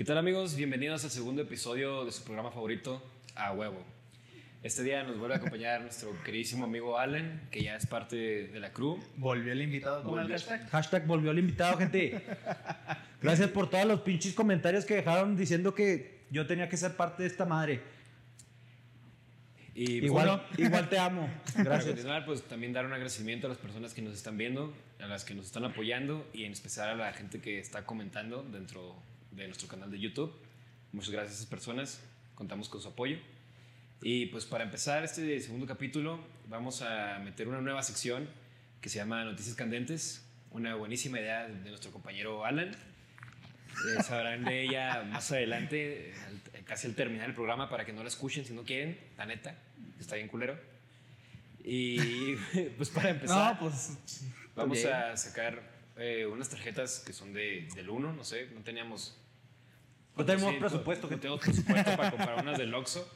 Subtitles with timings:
[0.00, 0.56] ¿Qué tal amigos?
[0.56, 3.02] Bienvenidos al segundo episodio de su programa favorito,
[3.34, 3.84] A Huevo.
[4.62, 8.60] Este día nos vuelve a acompañar nuestro queridísimo amigo Allen, que ya es parte de
[8.60, 8.98] la crew.
[9.18, 10.28] Volvió el invitado el Volvió.
[10.30, 10.70] hashtag.
[10.70, 12.24] Hashtag volvió el invitado, gente.
[13.20, 17.24] Gracias por todos los pinches comentarios que dejaron diciendo que yo tenía que ser parte
[17.24, 17.82] de esta madre.
[19.74, 21.28] Y Igual, bueno, igual te amo.
[21.52, 21.92] para Gracias.
[21.92, 25.26] continuar, pues también dar un agradecimiento a las personas que nos están viendo, a las
[25.26, 28.96] que nos están apoyando y en especial a la gente que está comentando dentro
[29.32, 30.32] de nuestro canal de YouTube.
[30.92, 32.00] Muchas gracias a esas personas,
[32.34, 33.18] contamos con su apoyo.
[34.02, 38.28] Y pues para empezar este segundo capítulo vamos a meter una nueva sección
[38.80, 42.70] que se llama Noticias Candentes, una buenísima idea de nuestro compañero Alan.
[42.70, 46.12] Eh, sabrán de ella más adelante,
[46.64, 49.54] casi al terminar el programa, para que no la escuchen si no quieren, la neta,
[50.00, 50.58] está bien culero.
[51.62, 52.34] Y
[52.76, 53.98] pues para empezar, No, pues.
[54.56, 54.92] vamos bien.
[54.92, 55.62] a sacar
[56.00, 59.16] eh, unas tarjetas que son de, del 1, no sé, no teníamos...
[60.16, 61.22] No tenemos Sí, presupuesto, No gente.
[61.22, 63.08] tenemos presupuesto para comprar unas del Oxxo.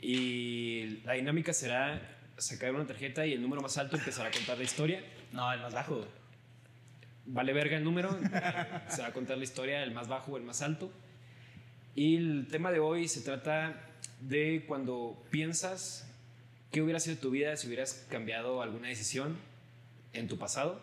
[0.00, 2.00] Y la dinámica será
[2.36, 5.02] sacar una tarjeta y el número más alto empezará a contar la historia.
[5.32, 6.06] No, el más bajo.
[7.26, 8.16] Vale verga el número,
[8.88, 10.90] se va a contar la historia, el más bajo o el más alto.
[11.94, 13.82] Y el tema de hoy se trata
[14.20, 16.08] de cuando piensas
[16.70, 19.36] qué hubiera sido tu vida si hubieras cambiado alguna decisión
[20.12, 20.80] en tu pasado.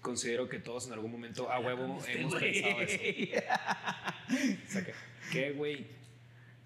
[0.00, 2.98] Considero que todos en algún momento a huevo hemos pensado eso.
[4.68, 4.92] Saca-
[5.32, 5.86] ¿Qué, güey?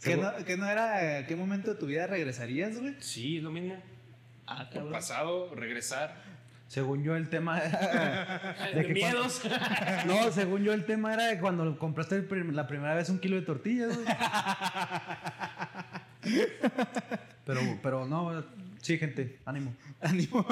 [0.02, 1.18] ¿Qué no, qué no era?
[1.18, 2.94] ¿a ¿Qué momento de tu vida regresarías, güey?
[3.00, 3.76] Sí, es lo mismo.
[4.46, 6.22] Ah, Por pasado, regresar.
[6.68, 8.56] Según yo el tema era...
[8.74, 9.42] De que miedos.
[10.06, 13.36] No, según yo el tema era de cuando compraste prim- la primera vez un kilo
[13.36, 13.94] de tortillas.
[13.96, 14.06] güey.
[17.44, 18.44] Pero, pero no,
[18.80, 19.74] sí, gente, ánimo.
[20.00, 20.46] Ánimo.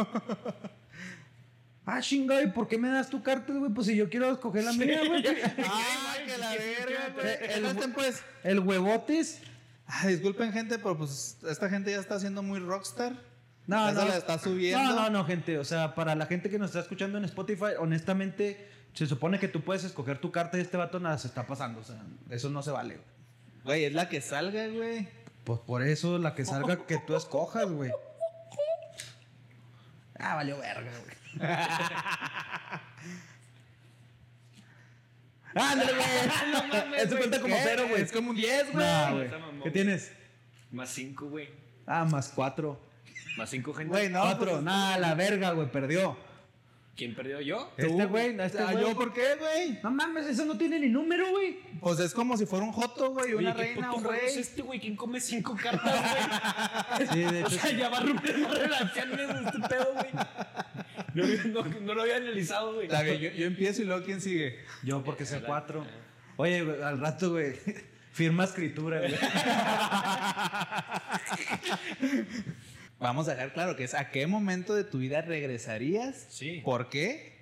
[1.85, 3.71] Ah, chinga, ¿y por qué me das tu carta, güey?
[3.73, 5.25] Pues si yo quiero escoger la mía, güey.
[5.67, 7.93] Ah, que la verga, güey.
[7.93, 8.23] Pues.
[8.45, 9.41] El huevotes.
[9.87, 13.15] Ah, disculpen, gente, pero pues esta gente ya está siendo muy rockstar.
[13.67, 14.01] No, Ya no.
[14.03, 14.83] se la está subiendo.
[14.85, 15.59] No, no, no, gente.
[15.59, 19.49] O sea, para la gente que nos está escuchando en Spotify, honestamente, se supone que
[19.49, 21.81] tú puedes escoger tu carta y este vato nada se está pasando.
[21.81, 23.07] O sea, eso no se vale, güey.
[23.65, 25.09] Güey, es la que salga, güey.
[25.45, 27.91] Pues por eso la que salga que tú escojas, güey.
[30.23, 31.17] Ah, valió verga, güey.
[35.55, 36.07] Ándale, güey.
[37.05, 37.61] Eso cuenta como ¿Qué?
[37.65, 38.03] cero, güey.
[38.03, 38.85] Es como un 10, güey.
[38.87, 39.25] Nah, güey.
[39.25, 39.63] Está mamón.
[39.63, 40.13] ¿Qué tienes?
[40.71, 41.49] Más 5, güey.
[41.87, 42.81] Ah, más cuatro.
[43.37, 43.89] Más 5 gente.
[43.91, 44.21] Güey, no.
[44.23, 44.53] cuatro.
[44.53, 46.17] pues, Nah, la verga, güey, perdió.
[46.95, 47.73] ¿Quién perdió yo?
[47.79, 48.85] Este güey, no, este Ah, güey.
[48.85, 49.79] ¿Yo por qué, güey?
[49.83, 51.59] No mames, eso no tiene ni número, güey.
[51.81, 54.21] Pues es como si fuera un joto, güey, una Oye, ¿qué reina, puto un rey.
[54.27, 54.79] es este, güey?
[54.79, 56.01] ¿Quién come 5 cartas,
[56.99, 57.09] güey?
[57.13, 57.59] Sí, de o hecho.
[57.59, 60.11] sea, ya va a romper las relaciones este pedo, güey.
[61.15, 62.87] No, no, no lo había analizado, güey.
[62.87, 64.59] Está bien, yo, yo empiezo y luego quién sigue.
[64.83, 65.87] Yo porque sé cuatro.
[66.37, 67.55] Oye, güey, al rato, güey.
[68.13, 69.15] Firma escritura, güey.
[73.03, 76.27] Vamos a dejar claro que es a qué momento de tu vida regresarías.
[76.31, 76.61] Sí.
[76.65, 77.33] ¿Por qué?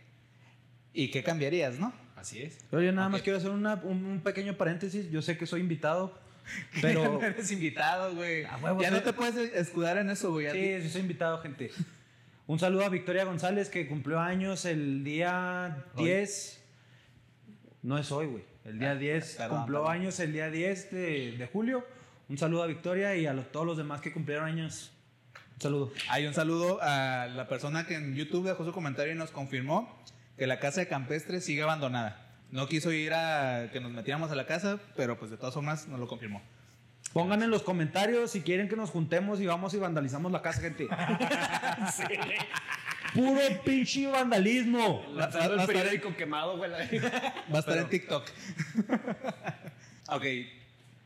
[0.93, 1.93] ¿Y qué cambiarías, no?
[2.17, 2.59] Así es.
[2.71, 5.11] Pero yo nada más quiero hacer una- un, un pequeño paréntesis.
[5.11, 6.19] Yo sé que soy invitado,
[6.83, 7.05] pero.
[7.19, 8.43] no eres invitado, güey.
[8.43, 10.51] Ya soy- no te puedes escudar en eso, güey.
[10.51, 11.71] Sí, sí soy invitado, gente.
[12.47, 16.61] Un saludo a Victoria González que cumplió años el día 10.
[17.83, 18.45] No es hoy, güey.
[18.65, 19.37] El día 10.
[19.37, 19.93] perdón, cumplió perdón.
[20.01, 21.87] años el día 10 de, de julio.
[22.29, 24.93] Un saludo a Victoria y a los- todos los demás que cumplieron años.
[25.61, 25.93] Saludo.
[26.09, 30.03] Hay un saludo a la persona que en YouTube dejó su comentario y nos confirmó
[30.39, 32.27] que la casa de campestre sigue abandonada.
[32.51, 35.87] No quiso ir a que nos metiéramos a la casa, pero pues de todas formas
[35.87, 36.41] nos lo confirmó.
[37.13, 40.61] Pongan en los comentarios si quieren que nos juntemos y vamos y vandalizamos la casa,
[40.63, 40.89] gente.
[43.15, 45.05] Puro pinche vandalismo.
[45.15, 46.71] Lanzando va a el periódico quemado, güey.
[46.71, 46.79] la-
[47.53, 48.25] Va a estar en TikTok.
[50.09, 50.25] ok.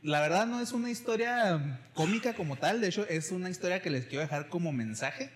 [0.05, 3.89] La verdad no es una historia cómica como tal, de hecho es una historia que
[3.89, 5.31] les quiero dejar como mensaje.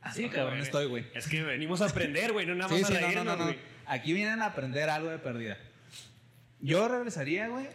[0.00, 1.06] Así de cabrón estoy, güey.
[1.12, 3.52] Es que venimos a aprender, güey, no nada más Sí, no, no, reírnos, no.
[3.86, 5.58] Aquí vienen a aprender algo de perdida.
[6.60, 7.66] Yo regresaría, güey,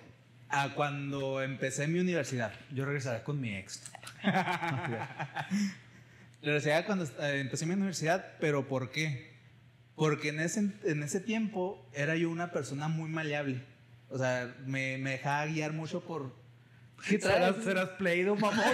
[0.48, 2.54] a cuando empecé mi universidad.
[2.74, 3.92] Yo regresaré con mi ex.
[6.42, 9.34] Regresaría cuando eh, empecé mi universidad, pero ¿por qué?
[9.96, 13.70] Porque en ese, en ese tiempo era yo una persona muy maleable.
[14.12, 16.34] O sea, me, me dejaba guiar mucho por...
[17.08, 17.40] ¿Qué traes?
[17.40, 18.64] Serás, serás pleido, mamón.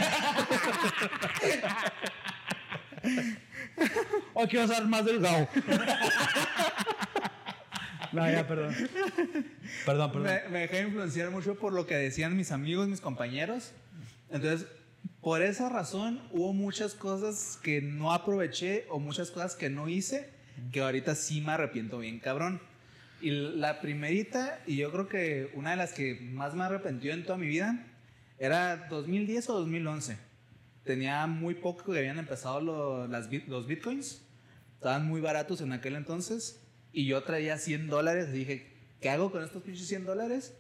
[4.33, 5.47] o aquí vas a ser más delgado.
[8.11, 8.75] no, ya, perdón.
[9.85, 10.23] Perdón, perdón.
[10.23, 13.71] Me, me dejé influenciar mucho por lo que decían mis amigos, mis compañeros.
[14.29, 14.67] Entonces,
[15.21, 20.35] por esa razón hubo muchas cosas que no aproveché o muchas cosas que no hice
[20.71, 22.61] que ahorita sí me arrepiento bien cabrón.
[23.19, 27.23] Y la primerita, y yo creo que una de las que más me arrepentió en
[27.25, 27.85] toda mi vida,
[28.37, 30.17] era 2010 o 2011.
[30.83, 34.23] Tenía muy poco que habían empezado lo- los bitcoins.
[34.75, 36.63] Estaban muy baratos en aquel entonces.
[36.91, 38.31] Y yo traía 100 dólares.
[38.31, 38.71] Dije,
[39.01, 40.55] ¿qué hago con estos pinches 100 dólares?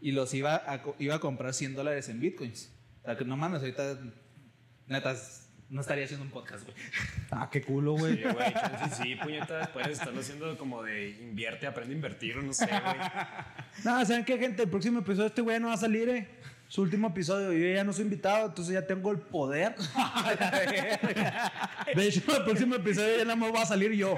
[0.00, 2.70] Y los iba a, iba a comprar 100 dólares en bitcoins.
[3.02, 3.98] O sea, que no mames, ahorita,
[4.86, 5.16] neta,
[5.70, 6.76] no estaría haciendo un podcast, güey.
[7.30, 8.16] Ah, qué culo, güey.
[8.16, 12.42] Sí, güey, chance sí, puñetas, puedes estarlo haciendo como de invierte, aprende a invertir, o
[12.42, 12.80] no sé, güey.
[13.84, 14.62] Nada, ¿saben qué, gente?
[14.62, 16.28] El próximo episodio este güey no va a salir, eh.
[16.68, 17.52] Su último episodio.
[17.52, 19.74] Yo ya no soy invitado, entonces ya tengo el poder.
[21.94, 24.16] De hecho, el próximo episodio ya nada más va a salir yo.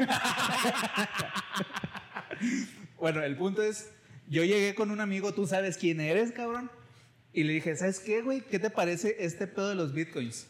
[2.99, 3.90] Bueno, el punto es,
[4.28, 6.70] yo llegué con un amigo, tú sabes quién eres, cabrón.
[7.32, 8.40] Y le dije, ¿sabes qué, güey?
[8.40, 10.49] ¿Qué te parece este pedo de los bitcoins?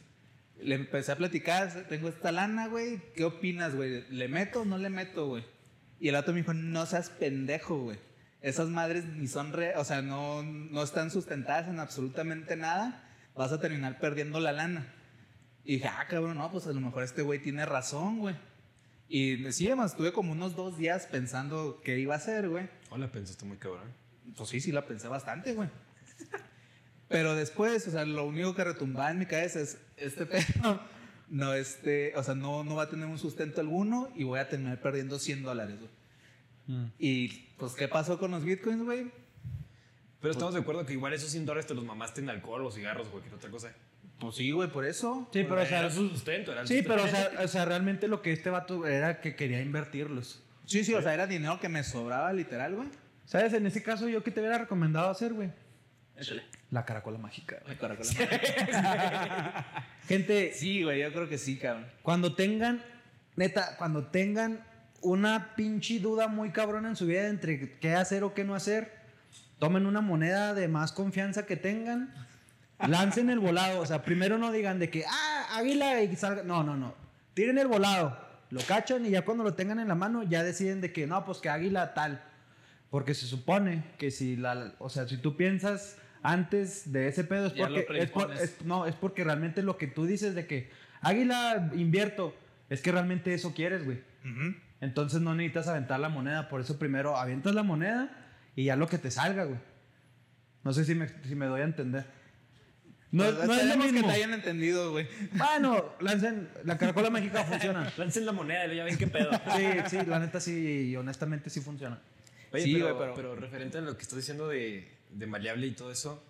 [0.61, 3.01] Le empecé a platicar, tengo esta lana, güey.
[3.15, 4.05] ¿Qué opinas, güey?
[4.11, 5.45] ¿Le meto o no le meto, güey?
[6.01, 7.99] Y el otro me dijo, no seas pendejo, güey.
[8.41, 13.03] Esas madres ni son, re o sea, no, no están sustentadas en absolutamente nada.
[13.35, 14.93] Vas a terminar perdiendo la lana.
[15.65, 18.37] Y dije, ah, cabrón, no, pues a lo mejor este güey tiene razón, güey.
[19.09, 22.69] Y sí, además, estuve como unos dos días pensando qué iba a hacer, güey.
[22.91, 23.93] Hola, pensaste muy cabrón.
[24.37, 25.69] Pues sí, sí la pensé bastante, güey.
[27.09, 30.81] Pero después, o sea, lo único que retumbaba en mi cabeza es, este pedo,
[31.29, 34.49] no, este, o sea, no, no va a tener un sustento alguno y voy a
[34.49, 35.91] terminar perdiendo 100 dólares, güey.
[36.99, 39.13] Y, pues, ¿qué pasó con los bitcoins, güey?
[40.21, 42.73] Pero estamos de acuerdo que igual esos 100 dólares te los mamaste en alcohol o
[42.73, 43.73] cigarros o cualquier otra cosa.
[44.19, 45.29] Pues sí, güey, por eso.
[45.33, 47.31] Sí, pero o sea, era su sustento, era el sí, pero o sustento.
[47.31, 50.43] sea, o sea, realmente lo que este vato era que quería invertirlos.
[50.65, 52.89] Sí, sí, o sea, era dinero que me sobraba, literal, güey.
[53.27, 53.53] ¿Sabes?
[53.53, 55.53] En ese caso, yo qué te hubiera recomendado hacer, güey.
[56.71, 57.59] La caracola mágica.
[57.67, 58.11] Ay, caracola.
[60.09, 61.87] Gente, Sí, güey, yo creo que sí, cabrón.
[62.03, 62.83] Cuando tengan,
[63.37, 64.65] neta, cuando tengan
[65.01, 68.93] una pinche duda muy cabrona en su vida entre qué hacer o qué no hacer,
[69.59, 72.13] tomen una moneda de más confianza que tengan,
[72.85, 73.81] lancen el volado.
[73.81, 76.43] O sea, primero no digan de que, ah, águila y salga.
[76.43, 76.95] No, no, no.
[77.35, 78.19] Tiren el volado,
[78.51, 81.25] lo cachan y ya cuando lo tengan en la mano, ya deciden de que no,
[81.25, 82.23] pues que águila tal.
[82.91, 85.99] Porque se supone que si la, o sea, si tú piensas
[86.33, 87.95] antes de ese pedo es Ya porque es por-
[88.27, 88.41] predispones.
[88.41, 90.71] es- no, es porque realmente lo que tú dices de que
[91.01, 92.35] águila invierto,
[92.69, 93.99] es que realmente eso quieres, güey.
[94.81, 98.11] Entonces no necesitas aventar la moneda, por eso primero avientas la moneda
[98.57, 99.59] y ya lo que te salga, güey.
[100.65, 102.05] No sé si me, si me doy a entender.
[103.13, 104.01] No, Pues no es lo mismo.
[104.01, 105.07] que te hayan entendido, güey.
[105.33, 107.91] Bueno, lancen, la caracola mágica funciona.
[107.97, 109.31] Lancen la moneda y ya ven qué pedo.
[109.57, 112.01] Sí, sí, la neta sí, y honestamente sí funciona.
[112.53, 115.67] Oye, Sí, pero, güey, pero- pero referente a lo que estás diciendo de, de maleable
[115.67, 116.23] y todo eso,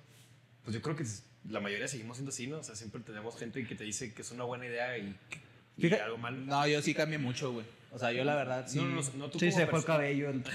[0.64, 1.04] pues yo creo que
[1.48, 2.58] la mayoría seguimos siendo así, ¿no?
[2.58, 5.38] O sea, siempre tenemos gente que te dice que es una buena idea y, que-
[5.76, 6.38] y Fíjate- algo malo.
[6.38, 7.64] No, yo sí cambié mucho, güey.
[7.92, 8.78] O sea, yo la verdad sí.
[8.78, 10.50] No, no, no, no tú Sí, como se fue el cabello, el- se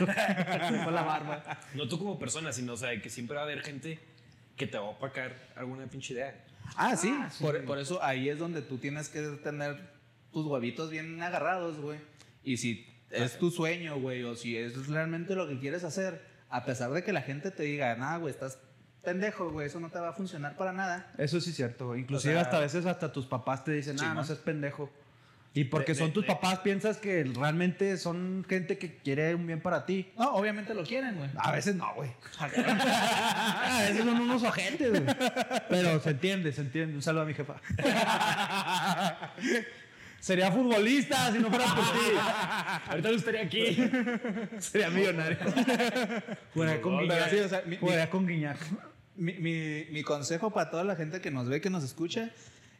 [0.84, 1.60] fue la barba.
[1.76, 4.00] No tú como persona, sino, o sea, que siempre va a haber gente
[4.58, 6.46] que te va a opacar alguna pinche idea.
[6.76, 7.10] Ah, sí.
[7.14, 7.44] Ah, sí.
[7.44, 9.80] Por, por eso ahí es donde tú tienes que tener
[10.32, 12.00] tus huevitos bien agarrados, güey.
[12.44, 16.22] Y si es tu sueño, güey, o si es realmente lo que quieres hacer,
[16.52, 18.60] a pesar de que la gente te diga, nada, güey, estás
[19.04, 21.12] pendejo, güey, eso no te va a funcionar para nada.
[21.18, 22.02] Eso sí es cierto, güey.
[22.02, 24.90] Inclusive O sea- hasta a veces hasta tus papás te dicen, ah, no seas pendejo.
[25.54, 29.36] Y porque De- son de- tus de- papás, piensas que realmente son gente que quiere
[29.36, 30.10] un bien para ti.
[30.18, 31.30] No, obviamente lo quieren, güey.
[31.36, 32.10] A veces no, güey.
[32.40, 35.04] a veces son unos ojetes, güey.
[35.68, 36.96] Pero se entiende, se entiende.
[36.96, 37.56] Un saludo a mi jefa.
[40.22, 42.00] Sería futbolista si no fuera por ti.
[42.88, 43.76] Ahorita no estaría aquí.
[44.60, 45.38] Sería millonario.
[46.54, 47.30] Jugaría con Guiñac.
[47.30, 48.58] sí, o sea, mi- Jugaría con Guiñac.
[49.16, 52.30] Mi, mi- mi consejo para toda la gente que nos ve, que nos escucha,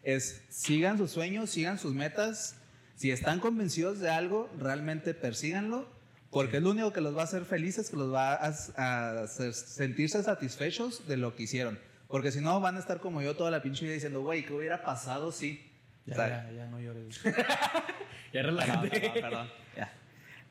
[0.04, 2.56] es sigan sus sueños, sigan sus metas.
[2.96, 5.90] Si están convencidos de algo, realmente persíganlo,
[6.30, 9.22] porque es lo único que los va a hacer felices, que los va a, a
[9.24, 11.80] hacer sentirse satisfechos de lo que hicieron.
[12.08, 14.54] Porque si no, van a estar como yo toda la pinche vida diciendo, güey, ¿qué
[14.54, 15.66] hubiera pasado si?
[16.06, 17.22] Ya, ya, ya no llores.
[18.34, 18.90] Ya relájate.
[18.90, 19.50] perdón, perdón.
[19.76, 19.94] Ya.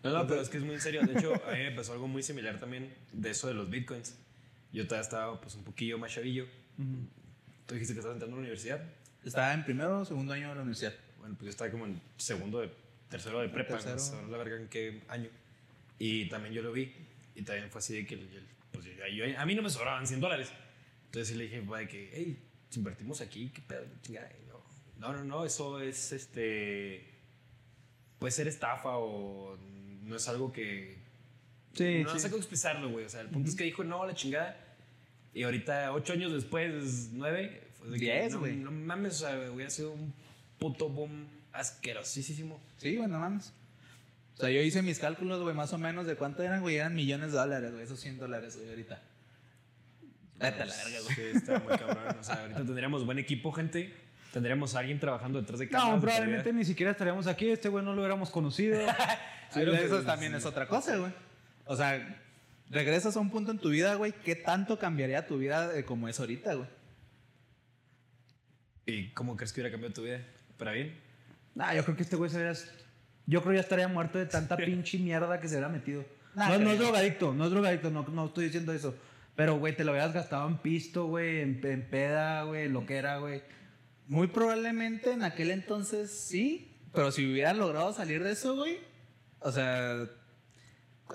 [0.02, 1.02] No, no, pero es que es muy serio.
[1.02, 4.19] De hecho, a mí me pasó algo muy similar también de eso de los bitcoins.
[4.73, 6.47] Yo todavía estaba pues un poquillo más chavillo.
[7.66, 8.83] Tú dijiste que estabas entrando a la universidad.
[9.25, 10.95] Estaba en primero o segundo año de la universidad.
[11.19, 12.71] Bueno, pues yo estaba como en segundo de
[13.09, 14.23] tercero de prepa, Tercero.
[14.23, 15.28] no la verga en qué año.
[15.99, 16.95] Y también yo lo vi.
[17.35, 19.71] Y también fue así de que el- el- pues yo- yo- a mí no me
[19.71, 20.50] sobraban 100 dólares.
[21.07, 22.38] Entonces le dije, pues, de que, hey,
[22.71, 24.30] si invertimos aquí, qué pedo, chingada.
[25.00, 27.09] No, no, no, eso es este.
[28.19, 29.57] Puede ser estafa o
[30.02, 30.99] no es algo que.
[31.73, 32.21] Sí, no sí.
[32.21, 33.07] sé cómo expresarlo, güey.
[33.07, 34.57] O sea, el punto es que dijo, no, la chingada.
[35.33, 38.57] Y ahorita, ocho años después, nueve, que, Diez, no, güey.
[38.57, 40.12] no mames, o sea, hubiera sido un
[40.59, 42.61] puto boom asquerosísimo.
[42.76, 43.54] Sí, bueno, mames.
[44.37, 46.76] O sea, yo hice mis cálculos, güey, más o menos de cuánto eran, güey.
[46.76, 47.85] Eran millones de dólares, güey.
[47.85, 49.02] Esos 100 dólares, güey, ahorita.
[50.38, 51.14] Vete la verga, güey.
[51.14, 52.16] Sí, está muy cabrón.
[52.19, 54.10] O sea, ahorita tendríamos buen equipo, gente.
[54.32, 55.94] Tendríamos a alguien trabajando detrás de cámaras.
[55.96, 57.50] No, probablemente ni siquiera estaríamos aquí.
[57.50, 58.78] Este güey no lo hubiéramos conocido.
[59.52, 61.12] Sí, eso también es otra cosa, güey.
[61.64, 62.22] O sea,
[62.68, 64.12] regresas a un punto en tu vida, güey.
[64.12, 66.68] ¿Qué tanto cambiaría tu vida de como es ahorita, güey?
[68.87, 70.20] ¿Y cómo crees que hubiera cambiado tu vida?
[70.56, 70.96] ¿Para bien?
[71.56, 72.52] Nah, yo creo que este güey se hubiera...
[73.26, 76.04] Yo creo que ya estaría muerto de tanta pinche mierda que se hubiera metido.
[76.37, 78.94] Nah, no, no es drogadicto, no es drogadicto, no, no estoy diciendo eso.
[79.34, 82.96] Pero, güey, te lo hubieras gastado en pisto, güey, en, en peda, güey, lo que
[82.96, 83.42] era, güey.
[84.11, 86.76] Muy probablemente en aquel entonces sí.
[86.93, 88.79] Pero si hubieran logrado salir de eso, güey.
[89.38, 90.05] O sea.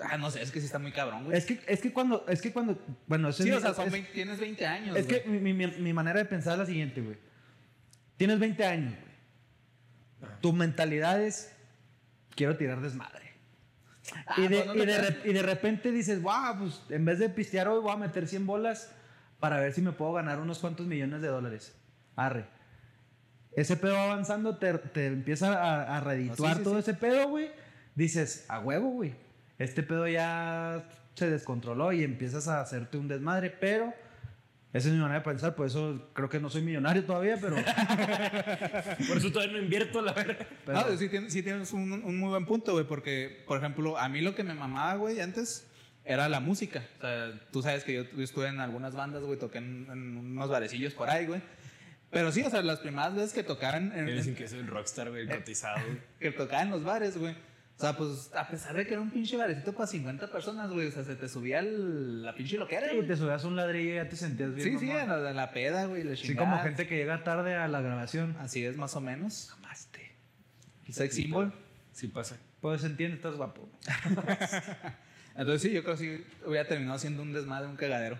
[0.02, 1.36] Ah, no sé, es que sí está muy cabrón, güey.
[1.36, 3.76] Es que, es que cuando, es que cuando, bueno, eso sí, es, o sea, es-
[3.76, 4.96] son es- 20 tienes 20 años.
[4.96, 7.16] es que mi, mi- mi manera de pensar es la siguiente, güey.
[8.16, 10.32] Tienes 20 años, güey.
[10.40, 11.52] Tu mentalidad es,
[12.34, 13.26] quiero tirar desmadre.
[14.26, 17.04] Ah, y, de, pues no y, de re- y de repente dices, wow, pues en
[17.04, 18.90] vez de pistear hoy voy a meter 100 bolas
[19.38, 21.74] para ver si me puedo ganar unos cuantos millones de dólares.
[22.16, 22.46] Arre.
[23.56, 26.80] Ese pedo va avanzando, te, te empieza a, a redituar Ah, sí, sí, todo sí.
[26.80, 27.50] ese pedo, güey.
[27.96, 29.14] Dices, a huevo, güey.
[29.58, 33.94] Este pedo ya se descontroló y empiezas a hacerte un desmadre, pero
[34.74, 37.56] esa es mi manera de pensar, por eso creo que no soy millonario todavía, pero...
[39.08, 40.46] Por eso todavía no invierto, la verdad.
[40.66, 43.96] pero- No, sí, tienes, sí tienes un, un muy buen punto, güey, porque, por ejemplo,
[43.98, 45.66] a mí lo que me mamaba, güey, antes
[46.04, 46.82] era la música.
[46.98, 50.16] O sea, tú sabes que yo, yo estuve en algunas bandas, güey, toqué en, en
[50.18, 51.40] unos barecillos por ahí, güey.
[52.16, 55.10] Pero sí, o sea, las primeras veces que tocaban en, dicen que soy el rockstar,
[55.10, 55.78] güey, cotizado.
[56.20, 57.34] que tocaba en los bares, güey.
[57.34, 60.86] O sea, pues a pesar de que era un pinche barecito para 50 personas, güey,
[60.86, 63.06] o sea, se te subía el- la pinche loquera, Sí, güey.
[63.06, 64.66] te subías un ladrillo y ya te sentías bien.
[64.66, 67.54] Sí, sí, en la, en la peda, güey, la Sí, como gente que llega tarde
[67.54, 68.34] a la grabación.
[68.40, 69.52] Así es, más o menos.
[69.58, 70.10] Amaste.
[70.90, 71.52] Sex symbol.
[71.92, 72.38] Sí pasa.
[72.62, 73.68] Pues entiende, estás guapo.
[75.36, 78.18] Entonces sí, yo creo que sí hubiera terminado siendo un desmadre, un cagadero.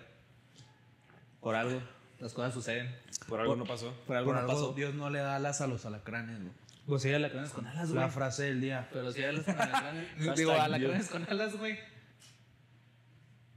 [1.41, 1.81] Por algo.
[2.19, 2.93] Las cosas suceden.
[3.27, 3.93] Por algo no pasó.
[4.07, 4.73] Por algo Por no algo pasó.
[4.73, 6.51] Dios no le da alas a los alacranes, güey.
[6.87, 7.99] Pues sí, alacranes con alas, güey.
[8.01, 8.87] La frase del día.
[8.91, 10.35] Pero sí, alas con alacranes.
[10.35, 11.77] Digo, alacranes con alas, güey.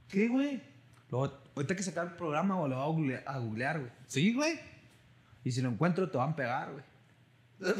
[0.09, 0.61] ¿Qué, güey?
[1.09, 3.91] Luego, ahorita que sacar el programa, güey, lo voy a googlear, a googlear, güey.
[4.07, 4.59] Sí, güey.
[5.43, 6.83] Y si lo encuentro, te van a pegar, güey.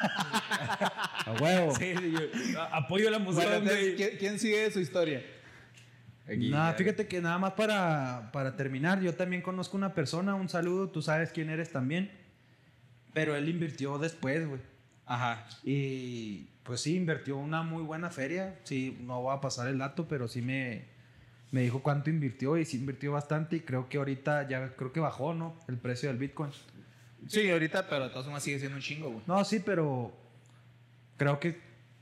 [0.00, 1.74] a huevo.
[1.74, 3.96] Sí, sí, yo a- apoyo la Bueno, música.
[3.96, 5.22] ¿quién, quién sigue su historia?
[6.30, 10.48] Aquí, Nada, fíjate que nada más para, para terminar, yo también conozco una persona, un
[10.48, 12.10] saludo, tú sabes quién eres también.
[13.12, 14.60] Pero él invirtió después, güey.
[15.06, 15.44] Ajá.
[15.64, 18.60] Y pues sí, invirtió una muy buena feria.
[18.62, 20.84] Sí, no voy a pasar el dato, pero sí me,
[21.50, 23.56] me dijo cuánto invirtió y sí invirtió bastante.
[23.56, 25.58] Y creo que ahorita ya creo que bajó, ¿no?
[25.66, 26.52] El precio del Bitcoin.
[27.26, 29.22] Sí, ahorita, pero de todas formas sigue siendo un chingo, güey.
[29.26, 30.12] No, sí, pero
[31.16, 31.60] creo que,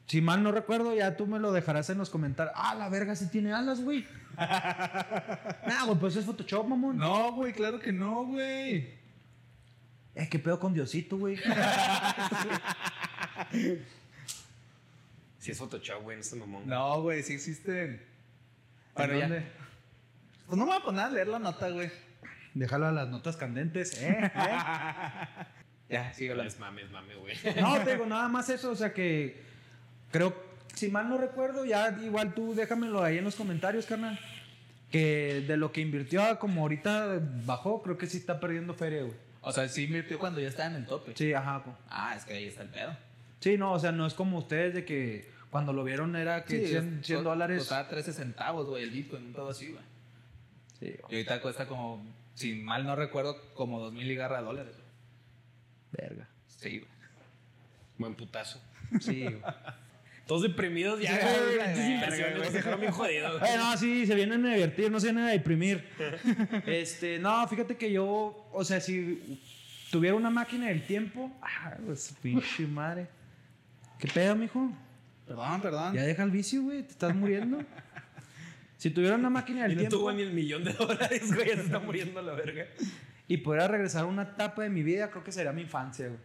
[0.08, 2.54] si mal no recuerdo, ya tú me lo dejarás en los comentarios.
[2.56, 4.06] Ah, la verga, sí tiene alas, güey.
[4.38, 6.96] nah, güey, pues es Photoshop, mamón.
[6.96, 8.96] No, güey, claro que no, güey.
[10.14, 11.38] Eh, qué pedo con Diosito, güey.
[15.38, 16.66] Sí es Photoshop, güey, no es mamón.
[16.66, 18.02] No, güey, sí existen.
[18.94, 19.28] Bueno, ¿En ya.
[19.28, 19.46] dónde?
[20.46, 21.90] Pues no me voy a poner a leer la nota, güey.
[22.54, 24.18] Déjalo a las notas candentes, ¿eh?
[24.34, 24.58] ¿Eh?
[25.90, 26.44] Ya, síguela.
[26.44, 27.36] Es mame, es mame, güey.
[27.60, 29.48] No, te digo, nada más eso, o sea que
[30.10, 30.34] creo,
[30.74, 34.18] si mal no recuerdo, ya igual tú déjamelo ahí en los comentarios, carnal.
[34.90, 39.02] Que de lo que invirtió a como ahorita bajó, creo que sí está perdiendo feria,
[39.02, 39.14] güey.
[39.42, 41.12] O sea, sí invirtió cuando ya estaba en el tope.
[41.14, 41.62] Sí, ajá.
[41.62, 42.96] co- Ah, es que ahí está el pedo.
[43.40, 46.66] Sí, no, o sea, no es como ustedes de que cuando lo vieron era que
[46.66, 47.58] 100, 100 dólares.
[47.58, 49.82] Costaba 13 centavos, güey, el Bitcoin, un pedo así, güey.
[50.80, 52.02] Sí, Y ahorita cuesta como,
[52.34, 56.08] si mal no recuerdo, como 2 mil y garra dólares, güey.
[56.08, 56.28] verga.
[56.56, 56.90] Sí, güey.
[57.98, 58.60] Buen putazo.
[59.00, 59.40] Sí, güey.
[60.28, 62.52] Todos deprimidos ya, güey.
[62.52, 63.42] dejaron bien jodidos.
[63.42, 65.88] Eh, no, sí, se vienen a divertir, no se vienen a deprimir.
[66.66, 69.40] Este, no, fíjate que yo, o sea, si
[69.90, 73.08] tuviera una máquina del tiempo, ah, pues pinche madre.
[73.98, 74.70] ¿Qué pedo, mijo?
[75.26, 75.94] Perdón, perdón.
[75.94, 77.64] Ya deja el vicio, güey, te estás muriendo.
[78.76, 81.48] Si tuviera una máquina Y del no tiempo tuvo ni el millón de dólares, güey.
[81.48, 82.66] Ya se está muriendo la verga.
[83.26, 86.20] y pudiera regresar a una etapa de mi vida, creo que sería mi infancia, güey.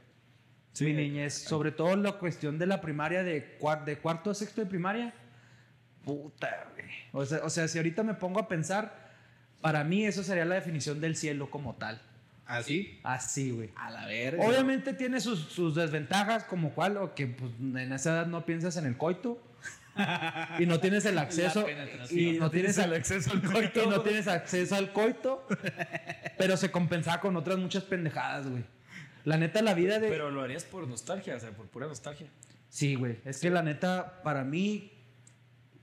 [0.74, 0.86] Sí.
[0.86, 4.68] mi niñez, sobre todo la cuestión de la primaria, de, de cuarto a sexto de
[4.68, 5.14] primaria.
[6.04, 6.88] Puta, güey.
[7.12, 9.12] O sea, o sea, si ahorita me pongo a pensar,
[9.62, 12.02] para mí eso sería la definición del cielo como tal.
[12.46, 13.00] ¿Así?
[13.04, 13.70] Así, güey.
[13.76, 14.46] A la verga.
[14.46, 18.76] Obviamente tiene sus, sus desventajas, como cual, o que pues, en esa edad no piensas
[18.78, 19.42] en el coito.
[20.60, 21.66] y no tienes el acceso.
[22.10, 25.48] Y no tienes el acceso al y no tienes acceso al coito.
[26.38, 28.64] pero se compensaba con otras muchas pendejadas, güey.
[29.26, 30.10] La neta, la vida de.
[30.10, 32.28] Pero lo harías por nostalgia, o sea, por pura nostalgia.
[32.70, 33.18] Sí, güey.
[33.26, 34.92] Es que la neta, para mí,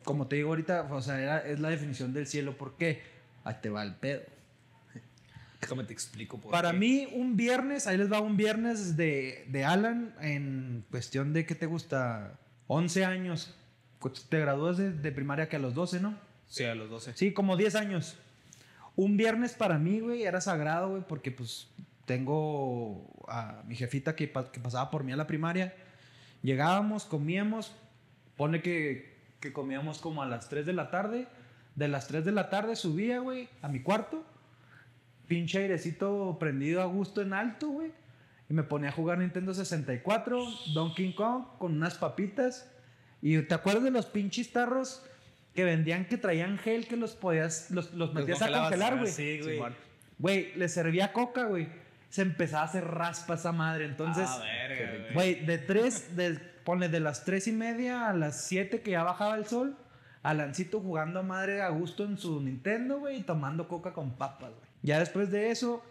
[0.05, 2.57] como te digo ahorita, o sea, era- es la definición del cielo.
[2.59, 3.01] ¿Por qué?
[3.45, 4.23] Ahí te va el pedo.
[5.61, 6.79] Déjame te explico por Para qué.
[6.79, 11.55] mí, un viernes, ahí les va un viernes de, de Alan en cuestión de, ¿qué
[11.55, 12.39] te gusta?
[12.67, 13.55] 11 años.
[14.31, 16.17] Te gradúas de, de primaria que a los 12, ¿no?
[16.49, 17.13] Sí, a los 12.
[17.15, 18.17] Sí, como 10 años.
[18.97, 21.69] Un viernes para mí, güey, era sagrado, güey, porque pues
[22.11, 25.73] tengo a mi jefita que, pa- que pasaba por mí a la primaria.
[26.43, 27.73] Llegábamos, comíamos,
[28.37, 31.29] pone que, que comíamos como a las 3 de la tarde.
[31.77, 34.25] De las 3 de la tarde subía, güey, a mi cuarto.
[35.29, 37.93] Pinche airecito prendido a gusto en alto, güey.
[38.49, 42.69] Y me ponía a jugar Nintendo 64, Donkey Kong, con unas papitas.
[43.23, 45.07] Y te acuerdas de los pinches tarros
[45.55, 49.13] que vendían que traían gel que los podías, los, los metías a congelar, ah, güey.
[49.13, 49.61] Sí, güey.
[50.19, 51.69] Güey, le servía coca, güey.
[52.11, 53.87] Se empezaba a hacer raspa esa madre.
[53.87, 54.43] Entonces, Ah,
[55.15, 55.15] güey.
[55.15, 59.03] güey, de tres, de, ponle de las tres y media a las siete que ya
[59.03, 59.77] bajaba el sol,
[60.23, 64.51] Alancito jugando a madre a gusto en su Nintendo, güey, y tomando coca con papas,
[64.51, 64.69] güey.
[64.83, 65.83] Ya después de eso,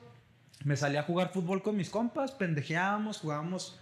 [0.66, 3.80] me salí a jugar fútbol con mis compas, pendejeábamos, jugábamos.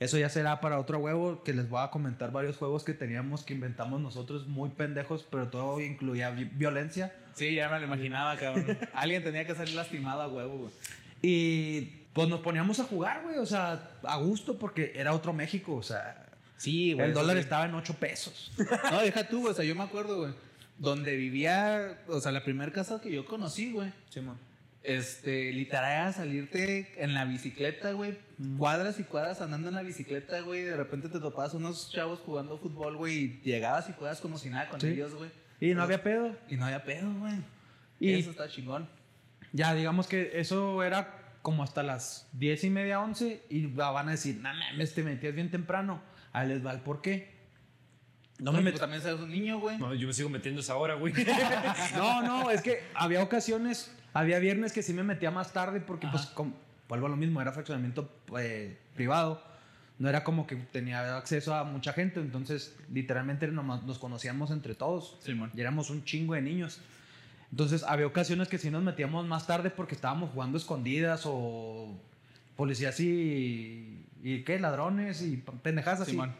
[0.00, 3.44] Eso ya será para otro huevo, que les voy a comentar varios juegos que teníamos,
[3.44, 7.12] que inventamos nosotros, muy pendejos, pero todo incluía vi- violencia.
[7.34, 8.78] Sí, ya me lo imaginaba, cabrón.
[8.94, 10.72] Alguien tenía que salir lastimado a huevo, güey.
[11.22, 15.74] Y pues nos poníamos a jugar, güey, o sea, a gusto, porque era otro México,
[15.76, 16.18] o sea,
[16.58, 18.52] Sí, el dólar estaba en 8 pesos.
[18.92, 19.50] No, deja tú, güey.
[19.52, 20.32] O sea, yo me acuerdo, güey.
[20.78, 23.92] Donde vivía, o sea, la primera casa que yo conocí, güey.
[24.84, 28.16] Este, literal era salirte en la bicicleta, güey.
[28.58, 30.62] Cuadras y cuadras andando en la bicicleta, güey.
[30.62, 33.14] De repente te topabas unos chavos jugando fútbol, güey.
[33.18, 34.86] Y llegabas y juegas como si nada con Sí.
[34.88, 35.30] ellos, güey.
[35.60, 36.36] Y no había pedo.
[36.48, 37.34] Y no había pedo, güey.
[37.98, 38.88] Y- Eso está chingón.
[39.52, 44.12] Ya, digamos que eso era como hasta las 10 y media, 11, y van a
[44.12, 46.00] decir, no mames, te metías bien temprano.
[46.32, 47.32] Ahí les va el por qué.
[48.38, 48.78] No me Tú metí.
[48.78, 49.78] también seas un niño, güey.
[49.78, 51.12] No, yo me sigo metiendo esa hora, güey.
[51.96, 56.08] No, no, es que había ocasiones, había viernes que sí me metía más tarde porque,
[56.10, 56.54] pues, com-
[56.88, 59.42] vuelvo a lo mismo, era fraccionamiento eh, privado.
[59.98, 64.74] No era como que tenía acceso a mucha gente, entonces literalmente nomás nos conocíamos entre
[64.74, 65.18] todos.
[65.20, 65.50] Simón.
[65.54, 66.80] Y éramos un chingo de niños.
[67.52, 71.94] Entonces había ocasiones que sí nos metíamos más tarde porque estábamos jugando escondidas o
[72.56, 76.12] policías y, y qué, ladrones y pendejadas así.
[76.12, 76.34] Simón.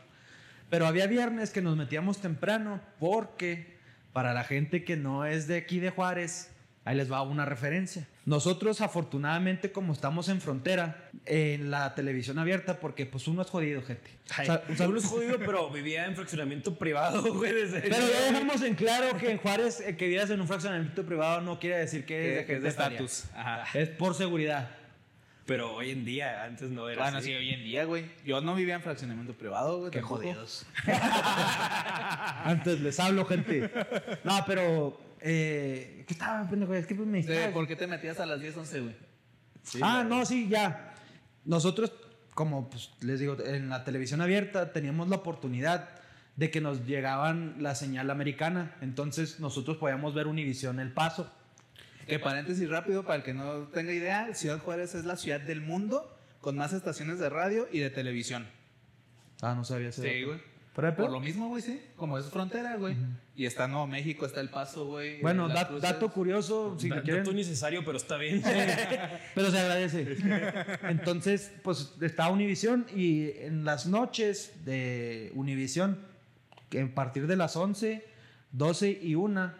[0.70, 3.76] Pero había viernes que nos metíamos temprano porque
[4.14, 6.50] para la gente que no es de aquí de Juárez,
[6.84, 8.06] ahí les va una referencia.
[8.24, 13.82] Nosotros afortunadamente como estamos en frontera, en la televisión abierta, porque pues uno es jodido,
[13.82, 14.10] gente.
[14.30, 17.52] O sea, o sea, Uno es jodido, pero vivía en fraccionamiento privado, güey.
[17.52, 21.04] Desde pero ya dejamos en claro que en Juárez eh, que vivas en un fraccionamiento
[21.04, 23.24] privado no quiere decir que, Que, es que es de estatus.
[23.74, 24.70] Es por seguridad.
[25.44, 27.26] Pero hoy en día, antes no era Bueno, así.
[27.26, 28.04] sí, hoy en día, güey.
[28.24, 29.90] Yo no vivía en fraccionamiento privado, güey.
[29.90, 30.20] Qué tampoco.
[30.22, 30.64] jodidos.
[32.44, 33.68] Antes les hablo, gente.
[34.22, 36.74] No, pero eh, ¿qué estaba, pendejo?
[36.74, 37.52] Es que me Sí, distraes.
[37.52, 38.96] ¿Por qué te metías a las 10, 11, güey?
[39.80, 40.94] ah, no, sí, ya.
[41.44, 41.92] Nosotros,
[42.34, 45.88] como pues, les digo, en la televisión abierta teníamos la oportunidad
[46.36, 48.74] de que nos llegaban la señal americana.
[48.80, 51.30] Entonces nosotros podíamos ver Univisión El Paso.
[52.06, 55.60] Que paréntesis rápido, para el que no tenga idea, Ciudad Juárez es la ciudad del
[55.60, 58.46] mundo con más estaciones de radio y de televisión.
[59.40, 60.40] Ah, no sabía ese Sí, güey.
[60.74, 61.82] Por lo mismo, güey, sí.
[61.96, 62.96] Como es frontera, güey.
[63.36, 65.20] Y está Nuevo México, está El Paso, güey.
[65.20, 67.22] Bueno, dato curioso, si Da- lo quieren.
[67.24, 68.42] dato innecesario, pero está bien.
[69.34, 70.16] Pero se agradece.
[70.88, 75.98] Entonces, pues está Univisión y en las noches de Univisión,
[76.70, 78.04] que a partir de las 11,
[78.52, 79.52] 12 y 1,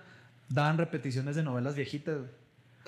[0.48, 2.16] daban repeticiones de novelas viejitas.
[2.18, 2.30] güey.